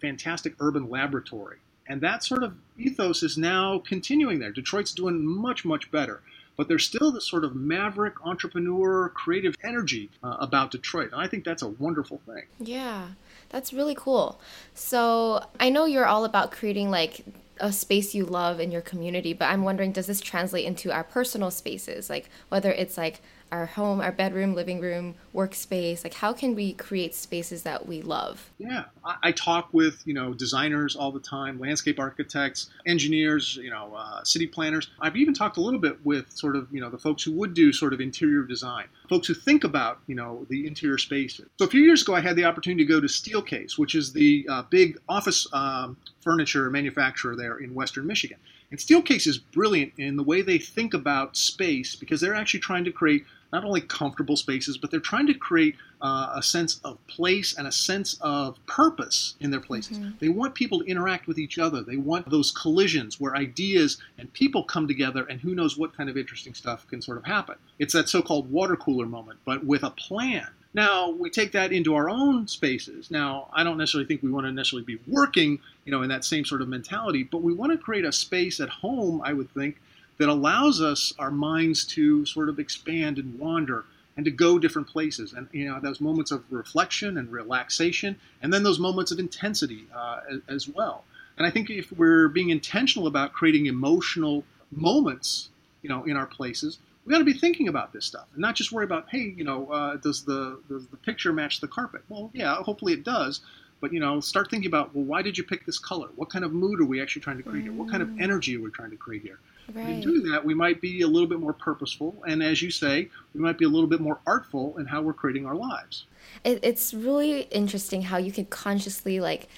fantastic 0.00 0.54
urban 0.60 0.90
laboratory. 0.90 1.58
And 1.88 2.00
that 2.00 2.24
sort 2.24 2.42
of 2.42 2.54
ethos 2.76 3.22
is 3.22 3.38
now 3.38 3.78
continuing 3.86 4.40
there. 4.40 4.50
Detroit's 4.50 4.92
doing 4.92 5.24
much, 5.24 5.64
much 5.64 5.90
better. 5.90 6.22
But 6.56 6.68
there's 6.68 6.84
still 6.84 7.12
this 7.12 7.26
sort 7.26 7.44
of 7.44 7.54
maverick 7.54 8.14
entrepreneur 8.24 9.10
creative 9.10 9.54
energy 9.62 10.10
uh, 10.22 10.36
about 10.40 10.70
Detroit. 10.70 11.12
And 11.12 11.20
I 11.20 11.28
think 11.28 11.44
that's 11.44 11.62
a 11.62 11.68
wonderful 11.68 12.20
thing. 12.26 12.44
Yeah, 12.58 13.08
that's 13.50 13.72
really 13.72 13.94
cool. 13.94 14.40
So 14.74 15.44
I 15.60 15.68
know 15.68 15.84
you're 15.84 16.06
all 16.06 16.24
about 16.24 16.50
creating 16.50 16.90
like 16.90 17.24
a 17.58 17.72
space 17.72 18.14
you 18.14 18.24
love 18.24 18.60
in 18.60 18.70
your 18.70 18.82
community, 18.82 19.32
but 19.32 19.46
I'm 19.46 19.62
wondering 19.62 19.92
does 19.92 20.06
this 20.06 20.20
translate 20.20 20.64
into 20.66 20.92
our 20.92 21.04
personal 21.04 21.50
spaces? 21.50 22.10
Like 22.10 22.28
whether 22.48 22.70
it's 22.70 22.96
like 22.96 23.20
our 23.52 23.66
home, 23.66 24.00
our 24.00 24.12
bedroom, 24.12 24.54
living 24.54 24.80
room, 24.80 25.14
workspace? 25.34 26.04
Like, 26.04 26.14
how 26.14 26.32
can 26.32 26.54
we 26.54 26.72
create 26.74 27.14
spaces 27.14 27.62
that 27.62 27.86
we 27.86 28.02
love? 28.02 28.50
Yeah, 28.58 28.84
I, 29.04 29.16
I 29.24 29.32
talk 29.32 29.68
with 29.72 30.02
you 30.06 30.14
know 30.14 30.34
designers 30.34 30.96
all 30.96 31.12
the 31.12 31.20
time, 31.20 31.58
landscape 31.58 31.98
architects, 31.98 32.70
engineers, 32.86 33.56
you 33.56 33.70
know, 33.70 33.94
uh, 33.94 34.24
city 34.24 34.46
planners. 34.46 34.90
I've 35.00 35.16
even 35.16 35.34
talked 35.34 35.56
a 35.56 35.60
little 35.60 35.80
bit 35.80 36.04
with 36.04 36.30
sort 36.32 36.56
of 36.56 36.68
you 36.72 36.80
know 36.80 36.90
the 36.90 36.98
folks 36.98 37.22
who 37.22 37.32
would 37.32 37.54
do 37.54 37.72
sort 37.72 37.92
of 37.92 38.00
interior 38.00 38.42
design, 38.42 38.86
folks 39.08 39.26
who 39.28 39.34
think 39.34 39.64
about 39.64 40.00
you 40.06 40.14
know 40.14 40.46
the 40.48 40.66
interior 40.66 40.98
spaces. 40.98 41.46
So 41.58 41.64
a 41.64 41.68
few 41.68 41.82
years 41.82 42.02
ago, 42.02 42.14
I 42.14 42.20
had 42.20 42.36
the 42.36 42.44
opportunity 42.44 42.84
to 42.84 42.92
go 42.92 43.00
to 43.00 43.06
Steelcase, 43.06 43.78
which 43.78 43.94
is 43.94 44.12
the 44.12 44.46
uh, 44.50 44.62
big 44.62 44.98
office 45.08 45.46
um, 45.52 45.96
furniture 46.20 46.68
manufacturer 46.70 47.36
there 47.36 47.58
in 47.58 47.74
Western 47.74 48.06
Michigan. 48.06 48.38
And 48.70 48.80
Steelcase 48.80 49.26
is 49.26 49.38
brilliant 49.38 49.92
in 49.96 50.16
the 50.16 50.22
way 50.22 50.42
they 50.42 50.58
think 50.58 50.92
about 50.92 51.36
space 51.36 51.94
because 51.94 52.20
they're 52.20 52.34
actually 52.34 52.60
trying 52.60 52.84
to 52.84 52.92
create 52.92 53.24
not 53.52 53.64
only 53.64 53.80
comfortable 53.80 54.36
spaces, 54.36 54.76
but 54.76 54.90
they're 54.90 55.00
trying 55.00 55.26
to 55.26 55.34
create 55.34 55.76
uh, 56.00 56.32
a 56.34 56.42
sense 56.42 56.80
of 56.84 57.04
place 57.06 57.56
and 57.56 57.66
a 57.66 57.72
sense 57.72 58.18
of 58.20 58.58
purpose 58.66 59.34
in 59.40 59.50
their 59.50 59.60
places. 59.60 59.98
Mm-hmm. 59.98 60.10
They 60.20 60.28
want 60.28 60.54
people 60.54 60.80
to 60.80 60.84
interact 60.86 61.26
with 61.26 61.38
each 61.38 61.58
other. 61.58 61.82
They 61.82 61.96
want 61.96 62.28
those 62.28 62.50
collisions 62.50 63.20
where 63.20 63.36
ideas 63.36 63.98
and 64.18 64.32
people 64.32 64.64
come 64.64 64.86
together, 64.86 65.24
and 65.24 65.40
who 65.40 65.54
knows 65.54 65.76
what 65.76 65.96
kind 65.96 66.10
of 66.10 66.16
interesting 66.16 66.54
stuff 66.54 66.86
can 66.88 67.00
sort 67.00 67.18
of 67.18 67.24
happen. 67.24 67.56
It's 67.78 67.94
that 67.94 68.08
so 68.08 68.22
called 68.22 68.50
water 68.50 68.76
cooler 68.76 69.06
moment, 69.06 69.38
but 69.44 69.64
with 69.64 69.82
a 69.82 69.90
plan. 69.90 70.48
Now 70.74 71.08
we 71.08 71.30
take 71.30 71.52
that 71.52 71.72
into 71.72 71.94
our 71.94 72.10
own 72.10 72.46
spaces. 72.46 73.10
Now 73.10 73.48
I 73.54 73.64
don't 73.64 73.78
necessarily 73.78 74.06
think 74.06 74.22
we 74.22 74.30
want 74.30 74.44
to 74.44 74.52
necessarily 74.52 74.84
be 74.84 75.00
working, 75.06 75.58
you 75.86 75.90
know, 75.90 76.02
in 76.02 76.10
that 76.10 76.22
same 76.22 76.44
sort 76.44 76.60
of 76.60 76.68
mentality, 76.68 77.22
but 77.22 77.42
we 77.42 77.54
want 77.54 77.72
to 77.72 77.78
create 77.78 78.04
a 78.04 78.12
space 78.12 78.60
at 78.60 78.68
home. 78.68 79.22
I 79.24 79.32
would 79.32 79.50
think 79.54 79.80
that 80.18 80.28
allows 80.28 80.80
us 80.80 81.12
our 81.18 81.30
minds 81.30 81.84
to 81.84 82.24
sort 82.24 82.48
of 82.48 82.58
expand 82.58 83.18
and 83.18 83.38
wander 83.38 83.84
and 84.16 84.24
to 84.24 84.30
go 84.30 84.58
different 84.58 84.88
places. 84.88 85.32
And 85.32 85.48
you 85.52 85.66
know 85.66 85.78
those 85.80 86.00
moments 86.00 86.30
of 86.30 86.44
reflection 86.50 87.18
and 87.18 87.30
relaxation 87.30 88.16
and 88.42 88.52
then 88.52 88.62
those 88.62 88.78
moments 88.78 89.12
of 89.12 89.18
intensity 89.18 89.86
uh, 89.94 90.20
as, 90.30 90.40
as, 90.48 90.68
well. 90.68 91.04
And 91.36 91.46
i 91.46 91.50
think 91.50 91.68
if 91.68 91.92
we're 91.92 92.28
being 92.28 92.50
intentional 92.50 93.06
about 93.06 93.32
creating 93.34 93.66
emotional 93.66 94.44
moments 94.70 95.50
you 95.82 95.88
know 95.88 96.02
in 96.04 96.16
our 96.16 96.26
places 96.26 96.78
we 97.04 97.12
got 97.12 97.18
to 97.18 97.24
be 97.24 97.32
thinking 97.34 97.68
about 97.68 97.92
this 97.92 98.04
stuff 98.04 98.26
and 98.32 98.40
not 98.40 98.54
just 98.54 98.72
worry 98.72 98.84
about 98.84 99.06
hey 99.10 99.34
you 99.36 99.44
know 99.44 99.66
uh, 99.70 99.96
does 99.96 100.24
the 100.24 100.58
does 100.68 100.86
the 100.88 100.96
picture 100.96 101.32
match 101.32 101.60
the 101.60 101.68
carpet? 101.68 102.02
Well 102.08 102.30
yeah 102.32 102.56
hopefully 102.62 102.92
it 102.94 103.04
does. 103.04 103.40
But 103.78 103.92
you 103.92 104.00
know 104.00 104.20
start 104.20 104.50
thinking 104.50 104.68
about 104.68 104.94
well 104.94 105.04
why 105.04 105.20
did 105.20 105.36
you 105.36 105.44
pick 105.44 105.66
this 105.66 105.78
color? 105.78 106.08
What 106.16 106.30
kind 106.30 106.44
of 106.46 106.54
mood 106.54 106.80
are 106.80 106.86
we 106.86 107.02
actually 107.02 107.20
trying 107.20 107.36
to 107.36 107.42
create 107.42 107.64
here? 107.64 107.72
What 107.72 107.90
kind 107.90 108.02
of 108.02 108.08
mm. 108.08 108.22
energy 108.22 108.56
are 108.56 108.62
we 108.62 108.70
trying 108.70 108.90
to 108.90 108.96
create 108.96 109.22
here 109.22 109.38
Right. 109.74 109.88
In 109.88 110.00
doing 110.00 110.22
that, 110.30 110.44
we 110.44 110.54
might 110.54 110.80
be 110.80 111.02
a 111.02 111.06
little 111.06 111.28
bit 111.28 111.40
more 111.40 111.52
purposeful, 111.52 112.22
and 112.26 112.42
as 112.42 112.62
you 112.62 112.70
say, 112.70 113.10
we 113.34 113.40
might 113.40 113.58
be 113.58 113.64
a 113.64 113.68
little 113.68 113.88
bit 113.88 114.00
more 114.00 114.20
artful 114.26 114.78
in 114.78 114.86
how 114.86 115.02
we're 115.02 115.12
creating 115.12 115.44
our 115.46 115.56
lives. 115.56 116.06
It, 116.44 116.60
it's 116.62 116.94
really 116.94 117.42
interesting 117.42 118.02
how 118.02 118.18
you 118.18 118.30
can 118.30 118.46
consciously 118.46 119.18
like 119.20 119.48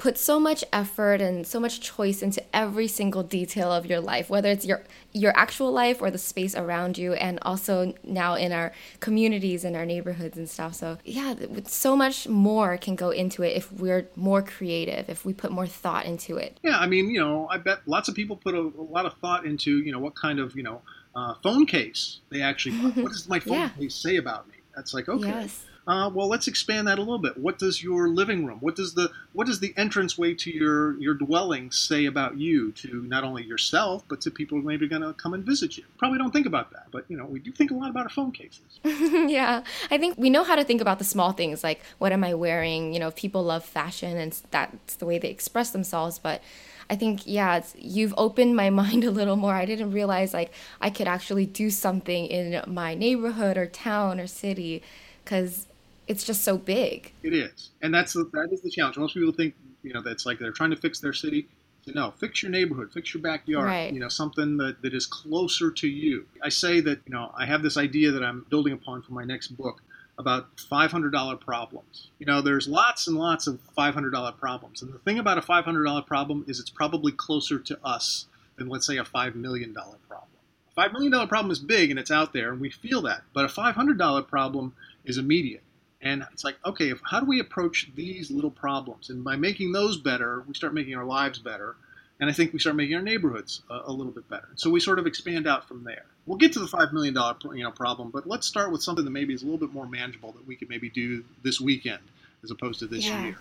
put 0.00 0.18
so 0.18 0.40
much 0.40 0.64
effort 0.72 1.20
and 1.20 1.46
so 1.46 1.60
much 1.60 1.80
choice 1.80 2.22
into 2.22 2.42
every 2.56 2.88
single 2.88 3.22
detail 3.22 3.70
of 3.70 3.86
your 3.86 4.00
life 4.00 4.30
whether 4.30 4.48
it's 4.48 4.64
your 4.64 4.82
your 5.12 5.36
actual 5.36 5.70
life 5.70 6.00
or 6.00 6.10
the 6.10 6.18
space 6.18 6.54
around 6.56 6.96
you 6.96 7.12
and 7.14 7.38
also 7.42 7.92
now 8.02 8.34
in 8.34 8.50
our 8.50 8.72
communities 9.00 9.64
and 9.64 9.76
our 9.76 9.84
neighborhoods 9.84 10.36
and 10.38 10.48
stuff. 10.48 10.74
So 10.74 10.98
yeah 11.04 11.34
so 11.66 11.94
much 11.94 12.26
more 12.28 12.76
can 12.78 12.96
go 12.96 13.10
into 13.10 13.42
it 13.42 13.56
if 13.56 13.70
we're 13.72 14.08
more 14.16 14.42
creative 14.42 15.08
if 15.08 15.24
we 15.24 15.32
put 15.34 15.52
more 15.52 15.66
thought 15.66 16.06
into 16.06 16.36
it. 16.36 16.58
Yeah 16.62 16.78
i 16.78 16.86
mean 16.86 17.10
you 17.10 17.20
know 17.20 17.46
i 17.50 17.58
bet 17.58 17.80
lots 17.86 18.08
of 18.08 18.14
people 18.14 18.36
put 18.36 18.54
a, 18.54 18.60
a 18.60 18.86
lot 18.96 19.06
of 19.06 19.14
thought 19.14 19.44
into 19.44 19.78
you 19.78 19.92
know 19.92 19.98
what 19.98 20.14
kind 20.16 20.40
of 20.40 20.56
you 20.56 20.62
know 20.62 20.80
uh, 21.14 21.34
phone 21.42 21.66
case 21.66 22.20
they 22.30 22.40
actually 22.40 22.76
what 23.02 23.12
does 23.12 23.28
my 23.28 23.40
phone 23.40 23.54
yeah. 23.54 23.68
case 23.70 23.94
say 23.94 24.16
about 24.16 24.48
me? 24.48 24.54
That's 24.74 24.94
like 24.94 25.08
okay. 25.08 25.28
Yes. 25.28 25.66
Uh, 25.90 26.08
well, 26.08 26.28
let's 26.28 26.46
expand 26.46 26.86
that 26.86 26.98
a 26.98 27.02
little 27.02 27.18
bit. 27.18 27.36
What 27.36 27.58
does 27.58 27.82
your 27.82 28.08
living 28.08 28.46
room? 28.46 28.58
What 28.60 28.76
does 28.76 28.94
the 28.94 29.10
what 29.32 29.48
does 29.48 29.58
the 29.58 29.74
entranceway 29.76 30.34
to 30.34 30.48
your 30.48 30.96
your 31.00 31.14
dwelling 31.14 31.72
say 31.72 32.04
about 32.04 32.36
you 32.36 32.70
to 32.72 33.02
not 33.08 33.24
only 33.24 33.42
yourself 33.42 34.04
but 34.06 34.20
to 34.20 34.30
people 34.30 34.60
who 34.60 34.64
maybe 34.64 34.86
going 34.86 35.02
to 35.02 35.12
come 35.14 35.34
and 35.34 35.44
visit 35.44 35.76
you? 35.76 35.82
Probably 35.98 36.18
don't 36.18 36.30
think 36.30 36.46
about 36.46 36.70
that, 36.70 36.86
but 36.92 37.06
you 37.08 37.16
know 37.16 37.24
we 37.24 37.40
do 37.40 37.50
think 37.50 37.72
a 37.72 37.74
lot 37.74 37.90
about 37.90 38.04
our 38.04 38.08
phone 38.08 38.30
cases. 38.30 38.60
yeah, 38.84 39.64
I 39.90 39.98
think 39.98 40.16
we 40.16 40.30
know 40.30 40.44
how 40.44 40.54
to 40.54 40.62
think 40.62 40.80
about 40.80 41.00
the 41.00 41.04
small 41.04 41.32
things 41.32 41.64
like 41.64 41.80
what 41.98 42.12
am 42.12 42.22
I 42.22 42.34
wearing? 42.34 42.94
You 42.94 43.00
know, 43.00 43.10
people 43.10 43.42
love 43.42 43.64
fashion 43.64 44.16
and 44.16 44.40
that's 44.52 44.94
the 44.94 45.06
way 45.06 45.18
they 45.18 45.28
express 45.28 45.70
themselves, 45.70 46.18
but. 46.20 46.40
I 46.88 46.96
think 46.96 47.20
yeah, 47.24 47.62
you've 47.78 48.14
opened 48.16 48.56
my 48.56 48.68
mind 48.82 49.04
a 49.04 49.12
little 49.12 49.36
more. 49.36 49.54
I 49.54 49.64
didn't 49.64 49.92
realize 49.92 50.34
like 50.34 50.50
I 50.80 50.90
could 50.90 51.06
actually 51.06 51.46
do 51.46 51.70
something 51.70 52.26
in 52.26 52.64
my 52.66 52.96
neighborhood 52.96 53.56
or 53.56 53.66
town 53.66 54.18
or 54.18 54.26
city 54.26 54.82
because 55.22 55.68
it's 56.10 56.24
just 56.24 56.42
so 56.42 56.58
big. 56.58 57.12
It 57.22 57.32
is, 57.32 57.70
and 57.82 57.94
that's 57.94 58.14
the, 58.14 58.28
that 58.32 58.48
is 58.52 58.60
the 58.62 58.70
challenge. 58.70 58.98
Most 58.98 59.14
people 59.14 59.32
think 59.32 59.54
you 59.82 59.92
know 59.92 60.02
that's 60.02 60.26
like 60.26 60.40
they're 60.40 60.50
trying 60.50 60.70
to 60.70 60.76
fix 60.76 60.98
their 60.98 61.12
city. 61.12 61.46
No, 61.86 62.10
fix 62.10 62.42
your 62.42 62.50
neighborhood, 62.50 62.92
fix 62.92 63.14
your 63.14 63.22
backyard. 63.22 63.66
Right. 63.66 63.92
You 63.92 64.00
know, 64.00 64.08
something 64.08 64.58
that, 64.58 64.82
that 64.82 64.92
is 64.92 65.06
closer 65.06 65.70
to 65.70 65.88
you. 65.88 66.26
I 66.42 66.48
say 66.48 66.80
that 66.80 67.00
you 67.06 67.12
know 67.12 67.32
I 67.34 67.46
have 67.46 67.62
this 67.62 67.76
idea 67.76 68.10
that 68.10 68.24
I'm 68.24 68.44
building 68.50 68.72
upon 68.72 69.02
for 69.02 69.12
my 69.12 69.24
next 69.24 69.56
book 69.56 69.82
about 70.18 70.54
$500 70.56 71.40
problems. 71.40 72.08
You 72.18 72.26
know, 72.26 72.42
there's 72.42 72.68
lots 72.68 73.06
and 73.06 73.16
lots 73.16 73.46
of 73.46 73.58
$500 73.78 74.38
problems. 74.38 74.82
And 74.82 74.92
the 74.92 74.98
thing 74.98 75.18
about 75.18 75.38
a 75.38 75.40
$500 75.40 76.06
problem 76.06 76.44
is 76.46 76.60
it's 76.60 76.68
probably 76.68 77.10
closer 77.10 77.58
to 77.58 77.78
us 77.82 78.26
than, 78.56 78.68
let's 78.68 78.86
say, 78.86 78.98
a 78.98 79.04
$5 79.04 79.34
million 79.34 79.72
problem. 79.72 80.28
A 80.76 80.80
$5 80.80 80.92
million 80.92 81.26
problem 81.26 81.50
is 81.50 81.58
big 81.58 81.88
and 81.88 81.98
it's 81.98 82.10
out 82.10 82.34
there 82.34 82.52
and 82.52 82.60
we 82.60 82.68
feel 82.68 83.00
that. 83.02 83.22
But 83.32 83.46
a 83.46 83.48
$500 83.48 84.28
problem 84.28 84.74
is 85.06 85.16
immediate. 85.16 85.62
And 86.02 86.26
it's 86.32 86.44
like, 86.44 86.56
okay, 86.64 86.90
if, 86.90 87.00
how 87.04 87.20
do 87.20 87.26
we 87.26 87.40
approach 87.40 87.90
these 87.94 88.30
little 88.30 88.50
problems? 88.50 89.10
And 89.10 89.22
by 89.22 89.36
making 89.36 89.72
those 89.72 89.98
better, 89.98 90.44
we 90.46 90.54
start 90.54 90.72
making 90.72 90.94
our 90.94 91.04
lives 91.04 91.38
better. 91.38 91.76
And 92.20 92.28
I 92.28 92.32
think 92.32 92.52
we 92.52 92.58
start 92.58 92.76
making 92.76 92.96
our 92.96 93.02
neighborhoods 93.02 93.62
a, 93.70 93.80
a 93.86 93.92
little 93.92 94.12
bit 94.12 94.28
better. 94.28 94.48
So 94.54 94.70
we 94.70 94.80
sort 94.80 94.98
of 94.98 95.06
expand 95.06 95.46
out 95.46 95.66
from 95.68 95.84
there. 95.84 96.04
We'll 96.26 96.38
get 96.38 96.52
to 96.54 96.60
the 96.60 96.66
$5 96.66 96.92
million 96.92 97.14
you 97.54 97.64
know, 97.64 97.70
problem, 97.70 98.10
but 98.10 98.26
let's 98.26 98.46
start 98.46 98.72
with 98.72 98.82
something 98.82 99.04
that 99.04 99.10
maybe 99.10 99.34
is 99.34 99.42
a 99.42 99.44
little 99.46 99.58
bit 99.58 99.72
more 99.72 99.86
manageable 99.86 100.32
that 100.32 100.46
we 100.46 100.56
could 100.56 100.68
maybe 100.68 100.90
do 100.90 101.24
this 101.42 101.60
weekend 101.60 102.02
as 102.42 102.50
opposed 102.50 102.78
to 102.80 102.86
this 102.86 103.06
yeah. 103.06 103.22
year. 103.22 103.36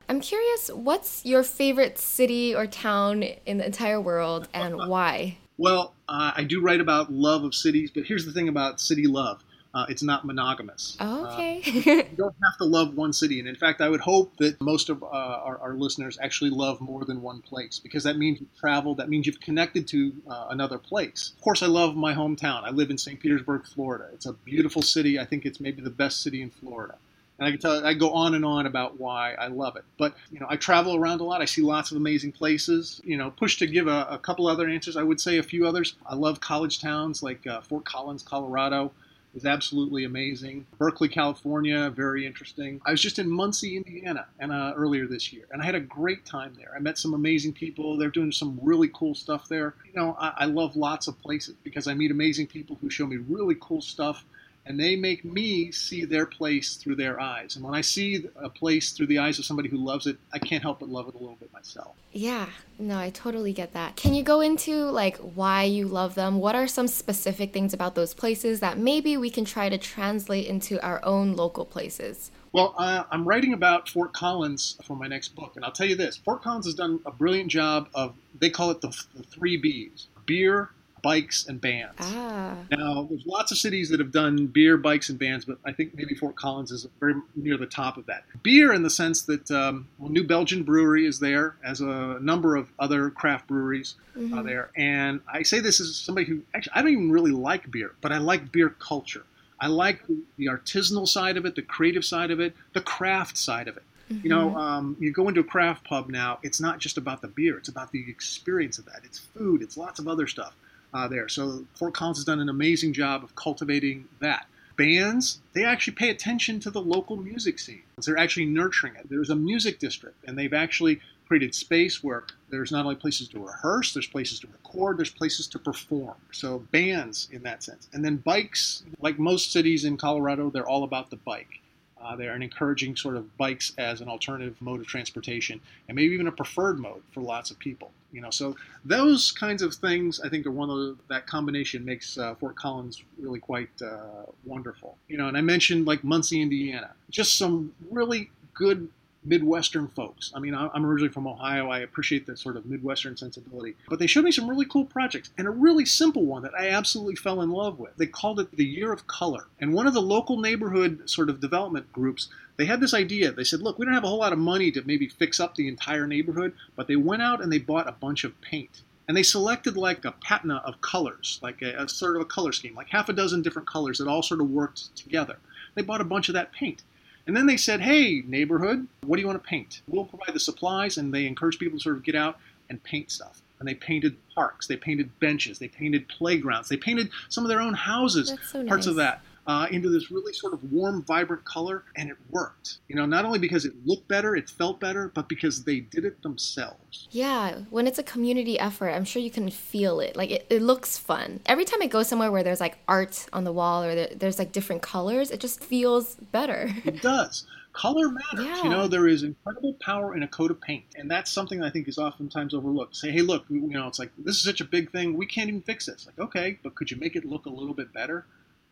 I'm 0.09 0.21
curious, 0.21 0.69
what's 0.69 1.25
your 1.25 1.43
favorite 1.43 1.99
city 1.99 2.55
or 2.55 2.67
town 2.67 3.23
in 3.23 3.59
the 3.59 3.67
entire 3.67 4.01
world 4.01 4.49
and 4.53 4.77
why? 4.89 5.39
Well, 5.57 5.95
uh, 6.09 6.33
I 6.37 6.45
do 6.45 6.61
write 6.61 6.81
about 6.81 7.13
love 7.13 7.45
of 7.45 7.55
cities, 7.55 7.91
but 7.91 8.05
here's 8.05 8.27
the 8.27 8.33
thing 8.33 8.49
about 8.49 8.81
city 8.81 9.07
love. 9.07 9.43
Uh, 9.73 9.87
it's 9.89 10.05
not 10.05 10.25
monogamous. 10.25 10.97
Oh, 11.01 11.27
okay. 11.27 11.61
uh, 11.65 12.05
you 12.09 12.17
don't 12.17 12.37
have 12.45 12.57
to 12.59 12.65
love 12.65 12.95
one 12.95 13.13
city. 13.13 13.41
And 13.41 13.49
in 13.49 13.57
fact, 13.57 13.81
I 13.81 13.89
would 13.89 14.01
hope 14.01 14.37
that 14.37 14.61
most 14.61 14.89
of 14.89 15.03
uh, 15.03 15.07
our, 15.07 15.59
our, 15.59 15.75
listeners 15.75 16.17
actually 16.23 16.51
love 16.51 16.81
more 16.81 17.05
than 17.05 17.21
one 17.21 17.43
place 17.43 17.81
because 17.81 18.05
that 18.05 18.17
means 18.17 18.41
you've 18.41 18.57
traveled, 18.57 18.99
that 18.99 19.09
means 19.09 19.27
you've 19.27 19.41
connected 19.41 19.89
to 19.89 20.13
uh, 20.31 20.47
another 20.51 20.79
place. 20.79 21.33
Of 21.37 21.43
course, 21.43 21.61
I 21.61 21.67
love 21.67 21.97
my 21.97 22.15
hometown. 22.15 22.63
I 22.63 22.71
live 22.71 22.91
in 22.91 22.99
St. 22.99 23.19
Petersburg, 23.19 23.67
Florida. 23.67 24.07
It's 24.13 24.27
a 24.27 24.33
beautiful 24.33 24.81
city. 24.81 25.19
I 25.19 25.25
think 25.25 25.45
it's 25.45 25.59
maybe 25.59 25.83
the 25.83 25.91
best 25.91 26.23
city 26.23 26.41
in 26.41 26.51
Florida. 26.51 26.95
And 27.39 27.49
I 27.49 27.51
can 27.51 27.61
tell 27.61 27.85
I 27.85 27.95
go 27.95 28.13
on 28.13 28.35
and 28.35 28.45
on 28.45 28.67
about 28.67 29.01
why 29.01 29.35
I 29.35 29.49
love 29.49 29.77
it. 29.77 29.85
But 29.99 30.15
you 30.31 30.39
know, 30.39 30.47
I 30.49 30.57
travel 30.57 30.95
around 30.95 31.21
a 31.21 31.25
lot. 31.25 31.43
I 31.43 31.47
see 31.47 31.63
lots 31.63 31.91
of 31.91 31.97
amazing 31.97 32.33
places. 32.33 33.01
You 33.05 33.17
know, 33.17 33.31
push 33.31 33.59
to 33.59 33.67
give 33.67 33.89
a, 33.89 34.07
a 34.11 34.19
couple 34.19 34.47
other 34.47 34.69
answers. 34.69 34.97
I 34.97 35.03
would 35.03 35.21
say 35.21 35.39
a 35.39 35.43
few 35.43 35.67
others. 35.67 35.97
I 36.07 36.15
love 36.15 36.41
college 36.41 36.81
towns 36.81 37.23
like 37.23 37.47
uh, 37.47 37.61
Fort 37.63 37.85
Collins, 37.85 38.23
Colorado 38.23 38.93
is 39.35 39.45
absolutely 39.45 40.05
amazing. 40.05 40.67
Berkeley, 40.79 41.09
California, 41.09 41.91
very 41.91 42.27
interesting. 42.27 42.81
I 42.87 42.93
was 42.93 43.01
just 43.01 43.19
in 43.19 43.29
Muncie, 43.29 43.77
Indiana, 43.77 44.27
and 44.39 44.53
uh, 44.53 44.73
earlier 44.77 45.07
this 45.07 45.33
year, 45.33 45.45
and 45.51 45.61
I 45.61 45.65
had 45.65 45.75
a 45.75 45.81
great 45.81 46.25
time 46.25 46.55
there. 46.57 46.73
I 46.75 46.79
met 46.79 46.99
some 46.99 47.15
amazing 47.15 47.53
people. 47.53 47.97
They're 47.97 48.11
doing 48.11 48.33
some 48.33 48.59
really 48.63 48.91
cool 48.95 49.15
stuff 49.15 49.49
there. 49.49 49.75
You 49.87 50.01
know, 50.01 50.17
I, 50.19 50.33
I 50.39 50.45
love 50.47 50.77
lots 50.77 51.09
of 51.09 51.21
places 51.21 51.57
because 51.65 51.89
I 51.89 51.95
meet 51.95 52.11
amazing 52.11 52.47
people 52.47 52.79
who 52.81 52.91
show 52.91 53.07
me 53.07 53.17
really 53.17 53.57
cool 53.61 53.81
stuff 53.81 54.25
and 54.67 54.81
they 54.81 54.97
make 54.97 55.25
me 55.25 55.71
see 55.71 56.05
their 56.05 56.27
place 56.27 56.77
through 56.77 56.97
their 56.97 57.21
eyes. 57.21 57.57
And 57.57 57.65
when 57.65 57.75
I 57.75 57.81
see 57.81 58.27
a 58.37 58.49
place 58.49 58.93
through 58.93 59.09
the 59.09 59.19
eyes 59.19 59.39
of 59.39 59.45
somebody 59.45 59.69
who 59.69 59.77
loves 59.77 60.07
it, 60.07 60.17
I 60.33 60.39
can't 60.39 60.63
help 60.63 60.81
but 60.81 60.89
love 60.89 61.09
it 61.09 61.15
a 61.15 61.19
little 61.19 61.37
bit 61.37 61.53
myself. 61.53 61.97
Yeah, 62.13 62.47
no, 62.79 62.99
I 62.99 63.11
totally 63.11 63.53
get 63.53 63.73
that. 63.75 63.97
Can 63.97 64.15
you 64.15 64.23
go 64.23 64.41
into 64.41 64.91
like 64.91 65.17
why 65.19 65.65
you 65.65 65.87
love 65.87 66.15
them? 66.15 66.39
What 66.39 66.55
are 66.55 66.67
some 66.67 66.89
specific 66.89 67.53
things 67.53 67.75
about 67.75 67.95
those 67.95 68.15
places 68.15 68.61
that 68.61 68.79
maybe 68.79 69.17
we 69.17 69.31
can 69.31 69.45
try 69.45 69.69
to 69.69 69.79
translate 69.79 70.47
into 70.47 70.81
our 70.83 71.05
own 71.05 71.35
local 71.35 71.65
places? 71.65 72.31
Well, 72.53 72.75
uh, 72.79 73.03
I'm 73.11 73.27
writing 73.27 73.53
about 73.53 73.89
Fort 73.89 74.13
Collins 74.13 74.79
for 74.85 74.97
my 74.97 75.09
next 75.09 75.35
book, 75.35 75.57
and 75.57 75.65
I'll 75.65 75.73
tell 75.73 75.89
you 75.89 75.97
this: 75.97 76.17
Fort 76.19 76.41
Collins 76.41 76.67
has 76.67 76.75
done 76.75 77.01
a 77.05 77.11
brilliant 77.11 77.51
job 77.51 77.89
of. 77.95 78.15
They 78.39 78.51
call 78.51 78.71
it 78.71 78.81
the, 78.81 78.97
the 79.15 79.25
three 79.25 79.57
B's: 79.57 80.07
beer, 80.25 80.71
bikes 81.05 81.47
and 81.47 81.61
bands. 81.61 82.01
Ah. 82.01 82.57
Now, 82.71 83.07
there's 83.09 83.27
lots 83.27 83.53
of 83.53 83.59
cities 83.59 83.91
that 83.91 84.01
have 84.01 84.11
done 84.11 84.47
beer, 84.47 84.79
bikes, 84.79 85.11
and 85.11 85.19
bands, 85.19 85.45
but 85.45 85.59
I 85.63 85.71
think 85.71 85.95
maybe 85.95 86.15
Fort 86.15 86.35
Collins 86.35 86.73
is 86.73 86.89
very 86.99 87.15
near 87.37 87.59
the 87.59 87.67
top 87.67 87.99
of 87.99 88.07
that. 88.07 88.25
Beer, 88.43 88.73
in 88.73 88.83
the 88.83 88.89
sense 88.89 89.21
that 89.23 89.51
um, 89.51 89.87
well, 89.99 90.11
New 90.11 90.25
Belgium 90.25 90.63
Brewery 90.63 91.07
is 91.07 91.21
there, 91.21 91.57
as 91.63 91.83
a 91.83 92.19
number 92.23 92.57
of 92.57 92.71
other 92.79 93.11
craft 93.11 93.47
breweries 93.49 93.97
mm-hmm. 94.17 94.37
are 94.37 94.43
there. 94.43 94.71
And 94.77 95.21
I 95.31 95.43
say 95.43 95.61
this 95.61 95.79
as 95.79 95.95
somebody 95.95 96.27
who 96.27 96.41
actually 96.55 96.73
I 96.75 96.81
don't 96.81 96.93
even 96.93 97.13
really 97.13 97.33
like 97.33 97.71
beer, 97.71 97.93
but 98.01 98.11
I 98.11 98.17
like 98.17 98.51
beer 98.51 98.71
culture. 98.71 99.25
I 99.61 99.67
like 99.67 100.03
the 100.39 100.47
artisanal 100.47 101.07
side 101.07 101.37
of 101.37 101.45
it, 101.45 101.55
the 101.55 101.63
creative 101.63 102.05
side 102.05 102.31
of 102.31 102.41
it, 102.41 102.55
the 102.73 102.81
craft 102.81 103.37
side 103.37 103.69
of 103.69 103.77
it. 103.77 103.83
You 104.23 104.29
know, 104.29 104.49
mm-hmm. 104.49 104.57
um, 104.57 104.97
you 105.01 105.13
go 105.13 105.29
into 105.29 105.41
a 105.41 105.45
craft 105.45 105.85
pub 105.85 106.11
now, 106.11 106.39
it's 106.43 106.61
not 106.61 106.79
just 106.79 106.99
about 106.99 107.23
the 107.23 107.29
beer, 107.29 107.57
it's 107.57 107.71
about 107.71 107.91
the 107.91 108.05
experience 108.09 108.79
of 108.79 108.85
that. 108.85 109.01
It's 109.03 109.19
food, 109.19 109.63
it's 109.63 109.77
lots 109.79 109.99
of 109.99 110.09
other 110.09 110.27
stuff 110.27 110.55
uh, 110.95 111.09
there. 111.09 111.29
So 111.29 111.67
Fort 111.75 111.93
Collins 111.93 112.19
has 112.19 112.25
done 112.25 112.41
an 112.41 112.49
amazing 112.49 112.93
job 112.93 113.25
of 113.25 113.35
cultivating 113.35 114.07
that. 114.21 114.47
Bands, 114.77 115.41
they 115.53 115.65
actually 115.65 115.95
pay 115.95 116.11
attention 116.11 116.59
to 116.61 116.71
the 116.71 116.81
local 116.81 117.17
music 117.17 117.59
scene. 117.61 117.83
They're 118.05 118.19
actually 118.19 118.47
nurturing 118.47 118.95
it. 118.97 119.09
There's 119.09 119.31
a 119.31 119.37
music 119.37 119.79
district, 119.79 120.17
and 120.27 120.37
they've 120.37 120.53
actually 120.53 121.01
created 121.29 121.55
space 121.55 122.03
where 122.03 122.25
there's 122.51 122.73
not 122.73 122.85
only 122.85 122.97
places 122.97 123.29
to 123.29 123.39
rehearse, 123.39 123.95
there's 123.95 124.07
places 124.07 124.41
to 124.41 124.47
record, 124.49 124.99
there's 124.99 125.11
places 125.11 125.47
to 125.49 125.59
perform. 125.59 126.17
So 126.33 126.61
bands 126.71 127.29
in 127.31 127.43
that 127.45 127.63
sense. 127.63 127.89
And 127.93 128.05
then 128.05 128.17
bikes, 128.17 128.83
like 129.01 129.19
most 129.19 129.53
cities 129.53 129.85
in 129.85 129.97
Colorado, 129.97 130.51
they're 130.51 130.69
all 130.69 130.85
about 130.85 131.11
the 131.11 131.17
bike. 131.17 131.61
Uh, 132.05 132.15
they're 132.17 132.35
encouraging 132.35 132.97
sort 132.97 133.17
of 133.17 133.37
bikes 133.37 133.73
as 133.79 134.01
an 134.01 134.09
alternative 134.09 134.57
mode 134.61 134.81
of 134.81 134.87
transportation, 134.87 135.61
and 135.89 135.97
maybe 135.97 136.13
even 136.13 136.27
a 136.27 136.33
preferred 136.33 136.79
mode 136.79 137.03
for 137.13 137.21
lots 137.21 137.51
of 137.51 137.59
people. 137.59 137.91
You 138.13 138.21
know, 138.21 138.31
so 138.31 138.55
those 138.85 139.33
kinds 139.33 139.63
of 139.63 139.75
things 139.75 140.21
I 140.21 140.29
think 140.29 140.47
are 140.47 140.51
one 140.51 140.71
of 140.71 140.77
the, 140.77 140.97
that 141.09 141.27
combination 141.27 141.85
makes 141.85 142.17
uh, 142.17 142.35
Fort 142.37 142.57
Collins 142.57 143.03
really 143.19 143.41
quite 143.41 143.71
uh, 143.83 144.27
wonderful. 144.45 144.97
You 145.09 145.17
know, 145.17 145.29
and 145.29 145.37
I 145.37 145.41
mentioned 145.41 145.87
like 145.87 146.05
Muncie, 146.05 146.41
Indiana, 146.41 146.91
just 147.11 147.37
some 147.39 147.73
really 147.91 148.31
good 148.53 148.89
Midwestern 149.25 149.89
folks. 149.89 150.31
I 150.35 150.39
mean, 150.39 150.55
I'm 150.55 150.85
originally 150.85 151.13
from 151.13 151.27
Ohio. 151.27 151.71
I 151.71 151.81
appreciate 151.81 152.27
the 152.27 152.37
sort 152.37 152.57
of 152.57 152.67
Midwestern 152.67 153.17
sensibility. 153.17 153.75
But 153.89 153.99
they 153.99 154.07
showed 154.07 154.25
me 154.25 154.33
some 154.33 154.49
really 154.49 154.67
cool 154.67 154.85
projects 154.85 155.31
and 155.39 155.47
a 155.47 155.51
really 155.51 155.85
simple 155.85 156.25
one 156.25 156.43
that 156.43 156.55
I 156.55 156.69
absolutely 156.69 157.17
fell 157.17 157.41
in 157.41 157.51
love 157.51 157.79
with. 157.79 157.97
They 157.97 158.07
called 158.07 158.41
it 158.41 158.55
the 158.55 158.65
Year 158.65 158.93
of 158.93 159.07
Color. 159.07 159.47
And 159.61 159.73
one 159.73 159.87
of 159.87 159.95
the 159.95 160.03
local 160.03 160.39
neighborhood 160.39 161.09
sort 161.09 161.31
of 161.31 161.41
development 161.41 161.91
groups, 161.93 162.29
they 162.57 162.67
had 162.67 162.81
this 162.81 162.95
idea. 162.95 163.33
They 163.33 163.45
said, 163.45 163.63
look, 163.63 163.79
we 163.79 163.87
don't 163.87 163.95
have 163.95 164.05
a 164.05 164.09
whole 164.09 164.19
lot 164.19 164.33
of 164.33 164.39
money 164.39 164.71
to 164.73 164.83
maybe 164.87 165.09
fix 165.09 165.41
up 165.41 165.55
the 165.55 165.69
entire 165.69 166.07
neighborhood, 166.07 166.53
but 166.77 166.87
they 166.87 166.97
went 166.97 167.23
out 167.23 167.43
and 167.43 167.51
they 167.53 167.59
bought 167.59 167.89
a 167.89 167.93
bunch 167.93 168.25
of 168.25 168.41
paint. 168.41 168.83
And 169.07 169.17
they 169.17 169.23
selected 169.23 169.77
like 169.77 170.05
a 170.05 170.13
patina 170.13 170.63
of 170.65 170.81
colors, 170.81 171.39
like 171.43 171.61
a, 171.61 171.75
a 171.83 171.89
sort 171.89 172.17
of 172.17 172.23
a 172.23 172.27
color 172.27 172.53
scheme, 172.53 172.75
like 172.75 172.89
half 172.89 173.09
a 173.09 173.13
dozen 173.13 173.43
different 173.43 173.69
colors 173.69 173.99
that 173.99 174.09
all 174.09 174.23
sort 174.23 174.41
of 174.41 174.51
worked 174.51 174.97
together. 174.97 175.37
They 175.75 175.83
bought 175.83 176.01
a 176.01 176.05
bunch 176.05 176.29
of 176.29 176.35
that 176.35 176.53
paint. 176.53 176.83
And 177.27 177.37
then 177.37 177.47
they 177.47 177.57
said, 177.57 177.81
hey, 177.81 178.23
neighborhood, 178.27 178.87
what 179.03 179.17
do 179.17 179.23
you 179.23 179.27
want 179.27 179.43
to 179.43 179.49
paint? 179.49 179.81
We'll 179.89 180.05
provide 180.05 180.35
the 180.35 180.41
supplies. 180.41 180.99
And 180.99 181.13
they 181.13 181.27
encourage 181.27 181.59
people 181.59 181.79
to 181.79 181.83
sort 181.83 181.97
of 181.97 182.03
get 182.03 182.15
out 182.15 182.39
and 182.69 182.83
paint 182.83 183.11
stuff. 183.11 183.41
And 183.61 183.69
they 183.69 183.75
painted 183.75 184.17
parks, 184.35 184.67
they 184.67 184.77
painted 184.77 185.19
benches, 185.21 185.59
they 185.59 185.69
painted 185.69 186.09
playgrounds, 186.09 186.69
they 186.69 186.77
painted 186.77 187.09
some 187.29 187.45
of 187.45 187.49
their 187.49 187.61
own 187.61 187.73
houses, 187.73 188.35
so 188.51 188.67
parts 188.67 188.87
nice. 188.87 188.91
of 188.91 188.97
that 188.97 189.23
uh, 189.47 189.67
into 189.71 189.89
this 189.89 190.11
really 190.11 190.33
sort 190.33 190.53
of 190.53 190.73
warm, 190.73 191.05
vibrant 191.05 191.45
color, 191.45 191.85
and 191.97 192.11
it 192.11 192.17
worked. 192.31 192.79
You 192.89 192.97
know, 192.97 193.07
not 193.07 193.25
only 193.25 193.39
because 193.39 193.65
it 193.65 193.75
looked 193.85 194.09
better, 194.09 194.35
it 194.35 194.49
felt 194.49 194.81
better, 194.81 195.11
but 195.15 195.29
because 195.29 195.65
they 195.65 195.81
did 195.81 196.05
it 196.05 196.23
themselves. 196.23 197.09
Yeah, 197.11 197.59
when 197.71 197.87
it's 197.87 197.99
a 197.99 198.03
community 198.03 198.59
effort, 198.59 198.91
I'm 198.91 199.05
sure 199.05 199.21
you 199.23 199.31
can 199.31 199.51
feel 199.51 200.01
it. 200.01 200.17
Like 200.17 200.31
it, 200.31 200.47
it 200.51 200.63
looks 200.63 200.97
fun. 200.97 201.41
Every 201.47 201.65
time 201.65 201.83
I 201.83 201.87
go 201.87 202.03
somewhere 202.03 202.31
where 202.31 202.43
there's 202.43 202.61
like 202.61 202.79
art 202.89 203.27
on 203.33 203.45
the 203.45 203.53
wall 203.53 203.85
or 203.85 203.95
there, 203.95 204.09
there's 204.15 204.39
like 204.39 204.53
different 204.53 204.83
colors, 204.83 205.31
it 205.31 205.41
just 205.41 205.63
feels 205.63 206.15
better. 206.15 206.71
It 206.85 207.03
does 207.03 207.47
color 207.75 208.09
matters. 208.09 208.47
Yeah. 208.47 208.63
You 208.63 208.71
know, 208.71 208.89
there 208.89 209.07
is 209.07 209.23
incredible 209.23 209.75
power 209.75 210.17
in 210.17 210.23
a 210.23 210.29
coat 210.29 210.51
of 210.51 210.61
paint, 210.61 210.85
and 210.97 211.11
that's 211.11 211.31
something 211.31 211.63
I 211.63 211.69
think 211.69 211.89
is 211.89 211.99
oftentimes 211.99 212.55
overlooked. 212.55 212.97
Say, 212.97 213.11
hey, 213.11 213.21
look, 213.21 213.45
you 213.51 213.69
know, 213.69 213.87
it's 213.87 213.99
like 213.99 214.13
this 214.17 214.37
is 214.37 214.43
such 214.43 214.63
a 214.63 214.65
big 214.65 214.91
thing, 214.91 215.17
we 215.17 215.27
can't 215.27 215.49
even 215.49 215.61
fix 215.61 215.87
this. 215.87 216.07
Like, 216.07 216.19
okay, 216.19 216.59
but 216.63 216.75
could 216.75 216.91
you 216.91 216.97
make 216.97 217.17
it 217.17 217.27
look 217.27 217.45
a 217.45 217.51
little 217.51 217.75
bit 217.75 217.93
better? 217.93 218.25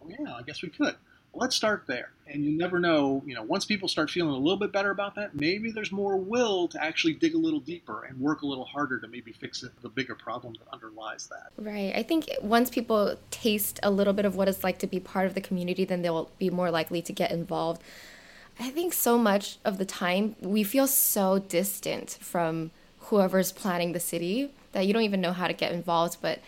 Oh, 0.03 0.11
yeah, 0.19 0.35
I 0.35 0.43
guess 0.43 0.63
we 0.63 0.69
could. 0.69 0.97
Well, 1.33 1.41
let's 1.41 1.57
start 1.57 1.85
there. 1.87 2.11
And 2.27 2.45
you 2.45 2.53
never 2.53 2.79
know, 2.79 3.23
you 3.27 3.35
know, 3.35 3.43
once 3.43 3.65
people 3.65 3.89
start 3.89 4.11
feeling 4.11 4.35
a 4.35 4.39
little 4.39 4.59
bit 4.59 4.73
better 4.73 4.91
about 4.91 5.15
that, 5.15 5.35
maybe 5.35 5.71
there's 5.71 5.93
more 5.93 6.17
will 6.17 6.69
to 6.69 6.83
actually 6.83 7.15
dig 7.15 7.35
a 7.35 7.39
little 7.39 7.61
deeper 7.61 8.05
and 8.05 8.19
work 8.21 8.43
a 8.43 8.47
little 8.47 8.65
harder 8.65 9.01
to 9.01 9.09
maybe 9.09 9.33
fix 9.33 9.63
it, 9.63 9.73
the 9.81 9.89
bigger 9.89 10.15
problem 10.15 10.55
that 10.59 10.73
underlies 10.73 11.29
that. 11.29 11.51
Right. 11.57 11.93
I 11.95 12.03
think 12.03 12.31
once 12.43 12.71
people 12.71 13.17
taste 13.31 13.81
a 13.83 13.91
little 13.91 14.13
bit 14.13 14.25
of 14.25 14.37
what 14.37 14.49
it's 14.49 14.63
like 14.63 14.79
to 14.81 14.87
be 14.87 15.01
part 15.01 15.27
of 15.27 15.35
the 15.35 15.41
community, 15.41 15.85
then 15.85 16.03
they'll 16.03 16.31
be 16.39 16.51
more 16.51 16.71
likely 16.71 17.01
to 17.03 17.13
get 17.13 17.31
involved. 17.31 17.83
I 18.61 18.71
think 18.71 18.93
so 18.93 19.17
much 19.17 19.59
of 19.65 19.79
the 19.79 19.87
time 19.87 20.37
we 20.41 20.63
feel 20.65 20.87
so 20.87 21.39
distant 21.39 22.19
from 22.21 22.71
whoever's 22.99 23.53
planning 23.53 23.93
the 23.93 24.01
city 24.01 24.53
that 24.73 24.87
you 24.87 24.93
don't 24.93 25.03
even 25.03 25.21
know 25.21 25.33
how 25.33 25.47
to 25.47 25.55
get 25.55 25.73
involved. 25.73 26.19
But 26.21 26.41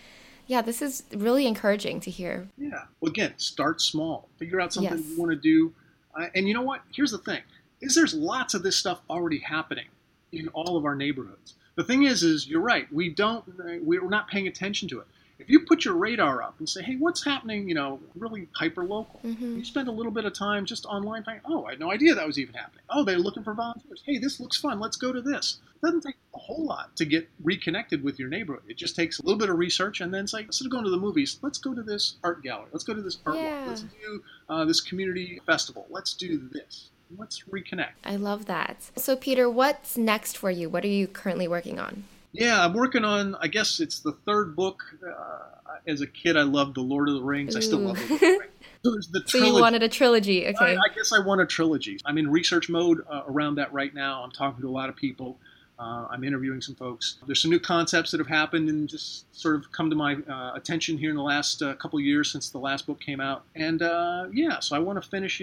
yeah, 0.47 0.61
this 0.61 0.81
is 0.81 1.03
really 1.13 1.47
encouraging 1.47 1.99
to 2.01 2.11
hear. 2.11 2.47
Yeah. 2.57 2.83
Well, 2.99 3.09
again, 3.09 3.33
start 3.37 3.81
small. 3.81 4.29
Figure 4.37 4.61
out 4.61 4.73
something 4.73 4.97
yes. 4.97 5.07
you 5.07 5.19
want 5.19 5.31
to 5.31 5.37
do. 5.37 5.73
Uh, 6.13 6.27
and 6.35 6.47
you 6.47 6.53
know 6.53 6.61
what? 6.61 6.81
Here's 6.93 7.11
the 7.11 7.17
thing: 7.17 7.41
is 7.81 7.95
there's 7.95 8.13
lots 8.13 8.53
of 8.53 8.63
this 8.63 8.75
stuff 8.75 9.01
already 9.09 9.39
happening 9.39 9.87
in 10.31 10.47
all 10.49 10.77
of 10.77 10.85
our 10.85 10.95
neighborhoods. 10.95 11.55
The 11.75 11.83
thing 11.83 12.03
is, 12.03 12.23
is 12.23 12.47
you're 12.47 12.61
right. 12.61 12.91
We 12.91 13.09
don't. 13.09 13.43
We're 13.83 14.07
not 14.07 14.29
paying 14.29 14.47
attention 14.47 14.87
to 14.89 14.99
it. 14.99 15.07
If 15.37 15.49
you 15.49 15.61
put 15.61 15.83
your 15.83 15.95
radar 15.95 16.41
up 16.41 16.55
and 16.59 16.69
say, 16.69 16.81
"Hey, 16.81 16.95
what's 16.95 17.23
happening?" 17.23 17.67
You 17.67 17.75
know, 17.75 17.99
really 18.17 18.47
hyper 18.53 18.85
local. 18.85 19.19
Mm-hmm. 19.25 19.57
You 19.57 19.65
spend 19.65 19.87
a 19.87 19.91
little 19.91 20.11
bit 20.11 20.25
of 20.25 20.33
time 20.33 20.65
just 20.65 20.85
online, 20.85 21.23
thinking, 21.23 21.43
"Oh, 21.45 21.65
I 21.65 21.71
had 21.71 21.79
no 21.79 21.91
idea 21.91 22.15
that 22.15 22.25
was 22.25 22.39
even 22.39 22.53
happening." 22.53 22.83
Oh, 22.89 23.03
they're 23.03 23.19
looking 23.19 23.43
for 23.43 23.53
volunteers. 23.53 24.01
Hey, 24.05 24.17
this 24.17 24.39
looks 24.39 24.57
fun. 24.57 24.79
Let's 24.79 24.95
go 24.95 25.11
to 25.11 25.21
this. 25.21 25.57
It 25.75 25.85
doesn't 25.85 26.01
take 26.01 26.15
a 26.35 26.39
whole 26.39 26.65
lot 26.65 26.95
to 26.97 27.05
get 27.05 27.29
reconnected 27.43 28.03
with 28.03 28.19
your 28.19 28.29
neighborhood. 28.29 28.63
It 28.67 28.77
just 28.77 28.95
takes 28.95 29.19
a 29.19 29.23
little 29.23 29.39
bit 29.39 29.49
of 29.49 29.57
research, 29.57 30.01
and 30.01 30.13
then 30.13 30.25
it's 30.25 30.33
like 30.33 30.45
instead 30.45 30.65
of 30.65 30.71
going 30.71 30.83
to 30.83 30.91
the 30.91 30.97
movies, 30.97 31.39
let's 31.41 31.57
go 31.57 31.73
to 31.73 31.81
this 31.81 32.15
art 32.23 32.43
gallery. 32.43 32.67
Let's 32.71 32.83
go 32.83 32.93
to 32.93 33.01
this 33.01 33.19
art 33.25 33.37
yeah. 33.37 33.59
walk. 33.59 33.69
Let's 33.69 33.81
do 33.81 34.23
uh, 34.49 34.65
this 34.65 34.81
community 34.81 35.41
festival. 35.45 35.87
Let's 35.89 36.13
do 36.13 36.49
this 36.51 36.89
let's 37.17 37.43
reconnect. 37.43 37.93
I 38.03 38.15
love 38.15 38.45
that. 38.45 38.91
So, 38.95 39.15
Peter, 39.15 39.49
what's 39.49 39.97
next 39.97 40.37
for 40.37 40.49
you? 40.49 40.69
What 40.69 40.83
are 40.83 40.89
you 40.89 41.07
currently 41.07 41.47
working 41.47 41.79
on? 41.79 42.05
Yeah, 42.31 42.63
I'm 42.63 42.73
working 42.73 43.05
on. 43.05 43.35
I 43.35 43.47
guess 43.47 43.79
it's 43.79 43.99
the 43.99 44.11
third 44.11 44.55
book. 44.55 44.83
Uh, 45.05 45.77
as 45.87 46.01
a 46.01 46.07
kid, 46.07 46.35
I 46.35 46.41
loved 46.41 46.75
the 46.75 46.81
Lord 46.81 47.09
of 47.09 47.15
the 47.15 47.21
Rings. 47.21 47.55
Ooh. 47.55 47.59
I 47.59 47.61
still 47.61 47.79
love 47.79 47.97
the 47.97 48.07
Lord 48.09 48.11
of 48.13 48.19
the 48.19 48.39
Rings. 48.83 49.07
So, 49.07 49.19
so 49.39 49.45
you 49.45 49.53
wanted 49.53 49.83
a 49.83 49.89
trilogy, 49.89 50.47
okay? 50.47 50.55
I, 50.59 50.73
I, 50.73 50.93
guess 50.93 51.13
I 51.13 51.19
want 51.19 51.41
a 51.41 51.45
trilogy. 51.45 51.99
I'm 52.05 52.17
in 52.17 52.29
research 52.29 52.69
mode 52.69 53.05
uh, 53.09 53.23
around 53.27 53.55
that 53.55 53.71
right 53.73 53.93
now. 53.93 54.23
I'm 54.23 54.31
talking 54.31 54.61
to 54.61 54.69
a 54.69 54.71
lot 54.71 54.89
of 54.89 54.95
people. 54.95 55.37
Uh, 55.77 56.07
I'm 56.09 56.23
interviewing 56.23 56.61
some 56.61 56.75
folks. 56.75 57.17
There's 57.25 57.41
some 57.41 57.51
new 57.51 57.59
concepts 57.59 58.11
that 58.11 58.19
have 58.19 58.27
happened 58.27 58.69
and 58.69 58.87
just 58.87 59.25
sort 59.35 59.55
of 59.55 59.71
come 59.71 59.89
to 59.89 59.95
my 59.95 60.15
uh, 60.29 60.53
attention 60.55 60.97
here 60.97 61.09
in 61.09 61.17
the 61.17 61.23
last 61.23 61.61
uh, 61.61 61.73
couple 61.75 61.99
years 61.99 62.31
since 62.31 62.49
the 62.49 62.59
last 62.59 62.87
book 62.87 63.01
came 63.01 63.19
out. 63.19 63.43
And 63.55 63.81
uh, 63.81 64.27
yeah, 64.31 64.59
so 64.59 64.75
I 64.75 64.79
want 64.79 65.01
to 65.01 65.09
finish 65.09 65.41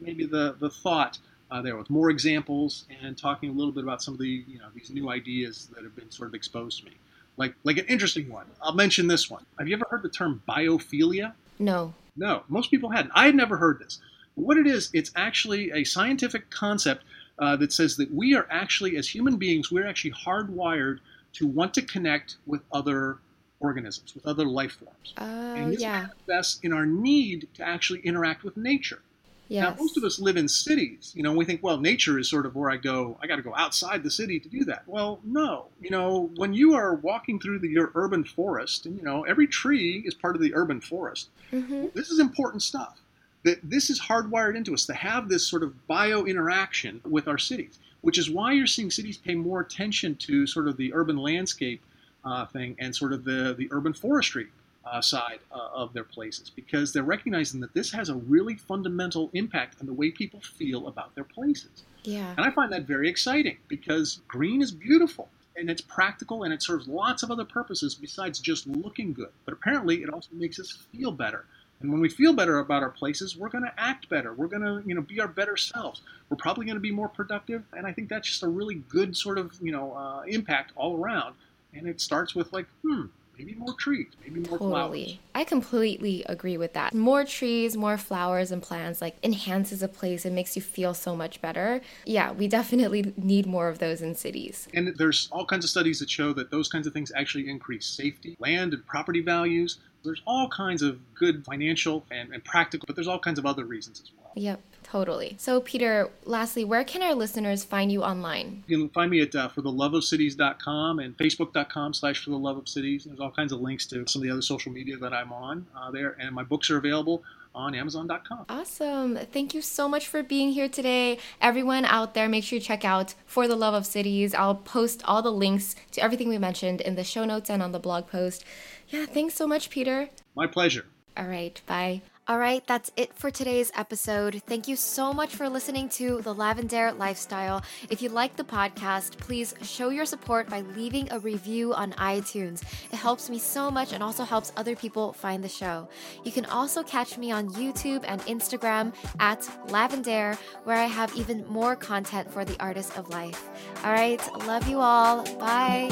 maybe 0.00 0.24
the 0.24 0.56
the 0.58 0.70
thought 0.70 1.18
uh, 1.50 1.60
there 1.60 1.76
with 1.76 1.90
more 1.90 2.10
examples 2.10 2.86
and 3.02 3.16
talking 3.16 3.50
a 3.50 3.52
little 3.52 3.72
bit 3.72 3.84
about 3.84 4.02
some 4.02 4.14
of 4.14 4.20
the 4.20 4.44
you 4.48 4.58
know 4.58 4.66
these 4.74 4.90
new 4.90 5.10
ideas 5.10 5.68
that 5.74 5.84
have 5.84 5.94
been 5.94 6.10
sort 6.10 6.28
of 6.28 6.34
exposed 6.34 6.80
to 6.80 6.86
me. 6.86 6.92
Like 7.36 7.54
like 7.64 7.76
an 7.76 7.86
interesting 7.86 8.30
one. 8.30 8.46
I'll 8.62 8.74
mention 8.74 9.06
this 9.06 9.28
one. 9.30 9.44
Have 9.58 9.68
you 9.68 9.74
ever 9.76 9.86
heard 9.90 10.02
the 10.02 10.08
term 10.08 10.42
biophilia? 10.48 11.34
No. 11.58 11.94
No, 12.16 12.44
most 12.48 12.70
people 12.70 12.90
hadn't. 12.90 13.12
I 13.14 13.26
had 13.26 13.34
never 13.34 13.56
heard 13.56 13.80
this. 13.80 14.00
What 14.36 14.56
it 14.56 14.66
is, 14.66 14.90
it's 14.92 15.12
actually 15.14 15.70
a 15.72 15.84
scientific 15.84 16.50
concept 16.50 17.04
uh, 17.38 17.56
that 17.56 17.72
says 17.72 17.96
that 17.96 18.12
we 18.12 18.34
are 18.34 18.46
actually, 18.50 18.96
as 18.96 19.08
human 19.08 19.36
beings, 19.36 19.70
we're 19.70 19.86
actually 19.86 20.12
hardwired 20.12 20.98
to 21.34 21.46
want 21.46 21.74
to 21.74 21.82
connect 21.82 22.36
with 22.46 22.62
other 22.72 23.18
organisms, 23.60 24.14
with 24.14 24.26
other 24.26 24.44
life 24.44 24.72
forms. 24.72 25.14
Uh, 25.18 25.54
and 25.56 25.72
this 25.72 25.80
yeah. 25.80 26.06
manifests 26.28 26.60
in 26.62 26.72
our 26.72 26.86
need 26.86 27.48
to 27.54 27.62
actually 27.62 28.00
interact 28.00 28.44
with 28.44 28.56
nature. 28.56 29.02
Yes. 29.48 29.62
Now, 29.62 29.82
most 29.82 29.96
of 29.98 30.04
us 30.04 30.18
live 30.18 30.36
in 30.36 30.48
cities. 30.48 31.12
You 31.14 31.22
know, 31.22 31.32
we 31.32 31.44
think, 31.44 31.62
well, 31.62 31.78
nature 31.78 32.18
is 32.18 32.30
sort 32.30 32.46
of 32.46 32.56
where 32.56 32.70
I 32.70 32.76
go. 32.76 33.18
I 33.22 33.26
got 33.26 33.36
to 33.36 33.42
go 33.42 33.54
outside 33.54 34.02
the 34.02 34.10
city 34.10 34.40
to 34.40 34.48
do 34.48 34.64
that. 34.64 34.84
Well, 34.86 35.20
no. 35.22 35.66
You 35.80 35.90
know, 35.90 36.30
when 36.36 36.54
you 36.54 36.74
are 36.74 36.94
walking 36.94 37.38
through 37.38 37.58
the, 37.58 37.68
your 37.68 37.92
urban 37.94 38.24
forest, 38.24 38.86
and 38.86 38.96
you 38.96 39.02
know, 39.02 39.22
every 39.24 39.46
tree 39.46 40.02
is 40.06 40.14
part 40.14 40.34
of 40.34 40.40
the 40.40 40.54
urban 40.54 40.80
forest. 40.80 41.28
Mm-hmm. 41.52 41.88
This 41.94 42.10
is 42.10 42.20
important 42.20 42.62
stuff. 42.62 42.98
That 43.44 43.58
this 43.62 43.90
is 43.90 44.00
hardwired 44.00 44.56
into 44.56 44.74
us 44.74 44.86
to 44.86 44.94
have 44.94 45.28
this 45.28 45.46
sort 45.46 45.62
of 45.62 45.86
bio 45.86 46.24
interaction 46.24 47.00
with 47.04 47.28
our 47.28 47.38
cities, 47.38 47.78
which 48.00 48.18
is 48.18 48.30
why 48.30 48.52
you're 48.52 48.66
seeing 48.66 48.90
cities 48.90 49.18
pay 49.18 49.34
more 49.34 49.60
attention 49.60 50.16
to 50.16 50.46
sort 50.46 50.66
of 50.66 50.76
the 50.76 50.92
urban 50.94 51.16
landscape 51.16 51.82
uh, 52.24 52.46
thing 52.46 52.74
and 52.78 52.94
sort 52.96 53.12
of 53.12 53.24
the 53.24 53.54
the 53.56 53.68
urban 53.70 53.92
forestry 53.92 54.48
uh, 54.86 55.00
side 55.00 55.40
uh, 55.52 55.68
of 55.74 55.92
their 55.92 56.04
places 56.04 56.50
because 56.50 56.92
they're 56.92 57.02
recognizing 57.02 57.60
that 57.60 57.72
this 57.74 57.90
has 57.92 58.08
a 58.08 58.14
really 58.14 58.54
fundamental 58.54 59.30
impact 59.32 59.76
on 59.80 59.86
the 59.86 59.92
way 59.92 60.10
people 60.10 60.40
feel 60.40 60.88
about 60.88 61.14
their 61.14 61.24
places. 61.24 61.84
Yeah. 62.02 62.34
And 62.36 62.40
I 62.44 62.50
find 62.50 62.70
that 62.72 62.82
very 62.82 63.08
exciting 63.08 63.56
because 63.68 64.20
green 64.28 64.60
is 64.60 64.70
beautiful 64.70 65.28
and 65.56 65.70
it's 65.70 65.80
practical 65.80 66.42
and 66.42 66.52
it 66.52 66.62
serves 66.62 66.86
lots 66.86 67.22
of 67.22 67.30
other 67.30 67.44
purposes 67.44 67.94
besides 67.94 68.38
just 68.38 68.66
looking 68.66 69.12
good. 69.12 69.30
But 69.44 69.54
apparently, 69.54 70.02
it 70.02 70.10
also 70.10 70.28
makes 70.32 70.58
us 70.58 70.72
feel 70.92 71.12
better. 71.12 71.46
And 71.84 71.92
when 71.92 72.00
we 72.00 72.08
feel 72.08 72.32
better 72.32 72.60
about 72.60 72.82
our 72.82 72.88
places, 72.88 73.36
we're 73.36 73.50
going 73.50 73.64
to 73.64 73.72
act 73.76 74.08
better. 74.08 74.32
We're 74.32 74.46
going 74.46 74.62
to, 74.62 74.82
you 74.88 74.94
know, 74.94 75.02
be 75.02 75.20
our 75.20 75.28
better 75.28 75.54
selves. 75.54 76.00
We're 76.30 76.38
probably 76.38 76.64
going 76.64 76.76
to 76.76 76.80
be 76.80 76.90
more 76.90 77.10
productive. 77.10 77.62
And 77.76 77.86
I 77.86 77.92
think 77.92 78.08
that's 78.08 78.26
just 78.26 78.42
a 78.42 78.48
really 78.48 78.76
good 78.88 79.14
sort 79.14 79.36
of, 79.36 79.52
you 79.60 79.70
know, 79.70 79.92
uh, 79.92 80.22
impact 80.26 80.72
all 80.76 80.96
around. 80.96 81.34
And 81.74 81.86
it 81.86 82.00
starts 82.00 82.34
with 82.34 82.50
like, 82.54 82.64
hmm, 82.80 83.02
maybe 83.36 83.52
more 83.52 83.74
trees, 83.74 84.06
maybe 84.22 84.40
more 84.48 84.58
totally. 84.58 84.70
flowers. 84.70 85.18
I 85.34 85.44
completely 85.44 86.24
agree 86.24 86.56
with 86.56 86.72
that. 86.72 86.94
More 86.94 87.22
trees, 87.22 87.76
more 87.76 87.98
flowers 87.98 88.50
and 88.50 88.62
plants 88.62 89.02
like 89.02 89.18
enhances 89.22 89.82
a 89.82 89.88
place 89.88 90.24
and 90.24 90.34
makes 90.34 90.56
you 90.56 90.62
feel 90.62 90.94
so 90.94 91.14
much 91.14 91.42
better. 91.42 91.82
Yeah, 92.06 92.32
we 92.32 92.48
definitely 92.48 93.12
need 93.18 93.44
more 93.44 93.68
of 93.68 93.78
those 93.78 94.00
in 94.00 94.14
cities. 94.14 94.68
And 94.72 94.96
there's 94.96 95.28
all 95.30 95.44
kinds 95.44 95.66
of 95.66 95.70
studies 95.70 95.98
that 95.98 96.08
show 96.08 96.32
that 96.32 96.50
those 96.50 96.66
kinds 96.70 96.86
of 96.86 96.94
things 96.94 97.12
actually 97.14 97.50
increase 97.50 97.84
safety, 97.84 98.36
land 98.38 98.72
and 98.72 98.86
property 98.86 99.20
values. 99.20 99.80
There's 100.04 100.22
all 100.26 100.48
kinds 100.48 100.82
of 100.82 101.00
good 101.14 101.44
financial 101.44 102.04
and, 102.10 102.32
and 102.32 102.44
practical, 102.44 102.84
but 102.86 102.96
there's 102.96 103.08
all 103.08 103.18
kinds 103.18 103.38
of 103.38 103.46
other 103.46 103.64
reasons 103.64 104.00
as 104.00 104.10
well. 104.18 104.23
Yep. 104.34 104.60
Totally. 104.84 105.34
So, 105.40 105.60
Peter, 105.60 106.10
lastly, 106.24 106.64
where 106.64 106.84
can 106.84 107.02
our 107.02 107.14
listeners 107.14 107.64
find 107.64 107.90
you 107.90 108.04
online? 108.04 108.62
You 108.68 108.78
can 108.78 108.90
find 108.90 109.10
me 109.10 109.22
at 109.22 109.34
uh, 109.34 109.48
fortheloveofcities.com 109.48 110.98
and 111.00 111.16
facebook.com 111.16 111.94
slash 111.94 112.22
for 112.22 112.30
the 112.30 112.38
love 112.38 112.58
of 112.58 112.68
cities. 112.68 113.04
There's 113.04 113.18
all 113.18 113.32
kinds 113.32 113.52
of 113.52 113.60
links 113.60 113.86
to 113.86 114.06
some 114.06 114.22
of 114.22 114.24
the 114.24 114.30
other 114.30 114.42
social 114.42 114.70
media 114.70 114.96
that 114.98 115.12
I'm 115.12 115.32
on 115.32 115.66
uh, 115.76 115.90
there, 115.90 116.16
and 116.20 116.32
my 116.32 116.44
books 116.44 116.70
are 116.70 116.76
available 116.76 117.24
on 117.54 117.74
Amazon.com. 117.74 118.46
Awesome. 118.48 119.16
Thank 119.32 119.54
you 119.54 119.62
so 119.62 119.88
much 119.88 120.06
for 120.06 120.22
being 120.22 120.52
here 120.52 120.68
today. 120.68 121.18
Everyone 121.40 121.84
out 121.84 122.14
there, 122.14 122.28
make 122.28 122.44
sure 122.44 122.58
you 122.58 122.62
check 122.62 122.84
out 122.84 123.14
For 123.26 123.48
the 123.48 123.56
Love 123.56 123.74
of 123.74 123.86
Cities. 123.86 124.34
I'll 124.34 124.56
post 124.56 125.02
all 125.06 125.22
the 125.22 125.32
links 125.32 125.74
to 125.92 126.02
everything 126.02 126.28
we 126.28 126.38
mentioned 126.38 126.80
in 126.80 126.94
the 126.94 127.04
show 127.04 127.24
notes 127.24 127.50
and 127.50 127.62
on 127.62 127.72
the 127.72 127.80
blog 127.80 128.06
post. 128.06 128.44
Yeah, 128.88 129.06
thanks 129.06 129.34
so 129.34 129.46
much, 129.46 129.70
Peter. 129.70 130.10
My 130.34 130.46
pleasure. 130.46 130.86
All 131.16 131.26
right. 131.26 131.60
Bye. 131.66 132.02
All 132.26 132.38
right, 132.38 132.66
that's 132.66 132.90
it 132.96 133.12
for 133.12 133.30
today's 133.30 133.70
episode. 133.76 134.40
Thank 134.46 134.66
you 134.66 134.76
so 134.76 135.12
much 135.12 135.34
for 135.36 135.46
listening 135.46 135.90
to 135.90 136.22
The 136.22 136.34
Lavendaire 136.34 136.96
Lifestyle. 136.96 137.62
If 137.90 138.00
you 138.00 138.08
like 138.08 138.36
the 138.36 138.44
podcast, 138.44 139.18
please 139.18 139.54
show 139.60 139.90
your 139.90 140.06
support 140.06 140.48
by 140.48 140.62
leaving 140.62 141.12
a 141.12 141.18
review 141.18 141.74
on 141.74 141.92
iTunes. 141.92 142.62
It 142.90 142.96
helps 142.96 143.28
me 143.28 143.38
so 143.38 143.70
much 143.70 143.92
and 143.92 144.02
also 144.02 144.24
helps 144.24 144.52
other 144.56 144.74
people 144.74 145.12
find 145.12 145.44
the 145.44 145.50
show. 145.50 145.86
You 146.24 146.32
can 146.32 146.46
also 146.46 146.82
catch 146.82 147.18
me 147.18 147.30
on 147.30 147.50
YouTube 147.50 148.04
and 148.08 148.22
Instagram 148.22 148.94
at 149.20 149.40
Lavendaire, 149.66 150.36
where 150.64 150.78
I 150.78 150.86
have 150.86 151.14
even 151.14 151.46
more 151.46 151.76
content 151.76 152.32
for 152.32 152.42
the 152.42 152.56
artist 152.58 152.96
of 152.96 153.10
life. 153.10 153.50
All 153.84 153.92
right, 153.92 154.20
love 154.46 154.66
you 154.66 154.78
all. 154.80 155.24
Bye. 155.36 155.90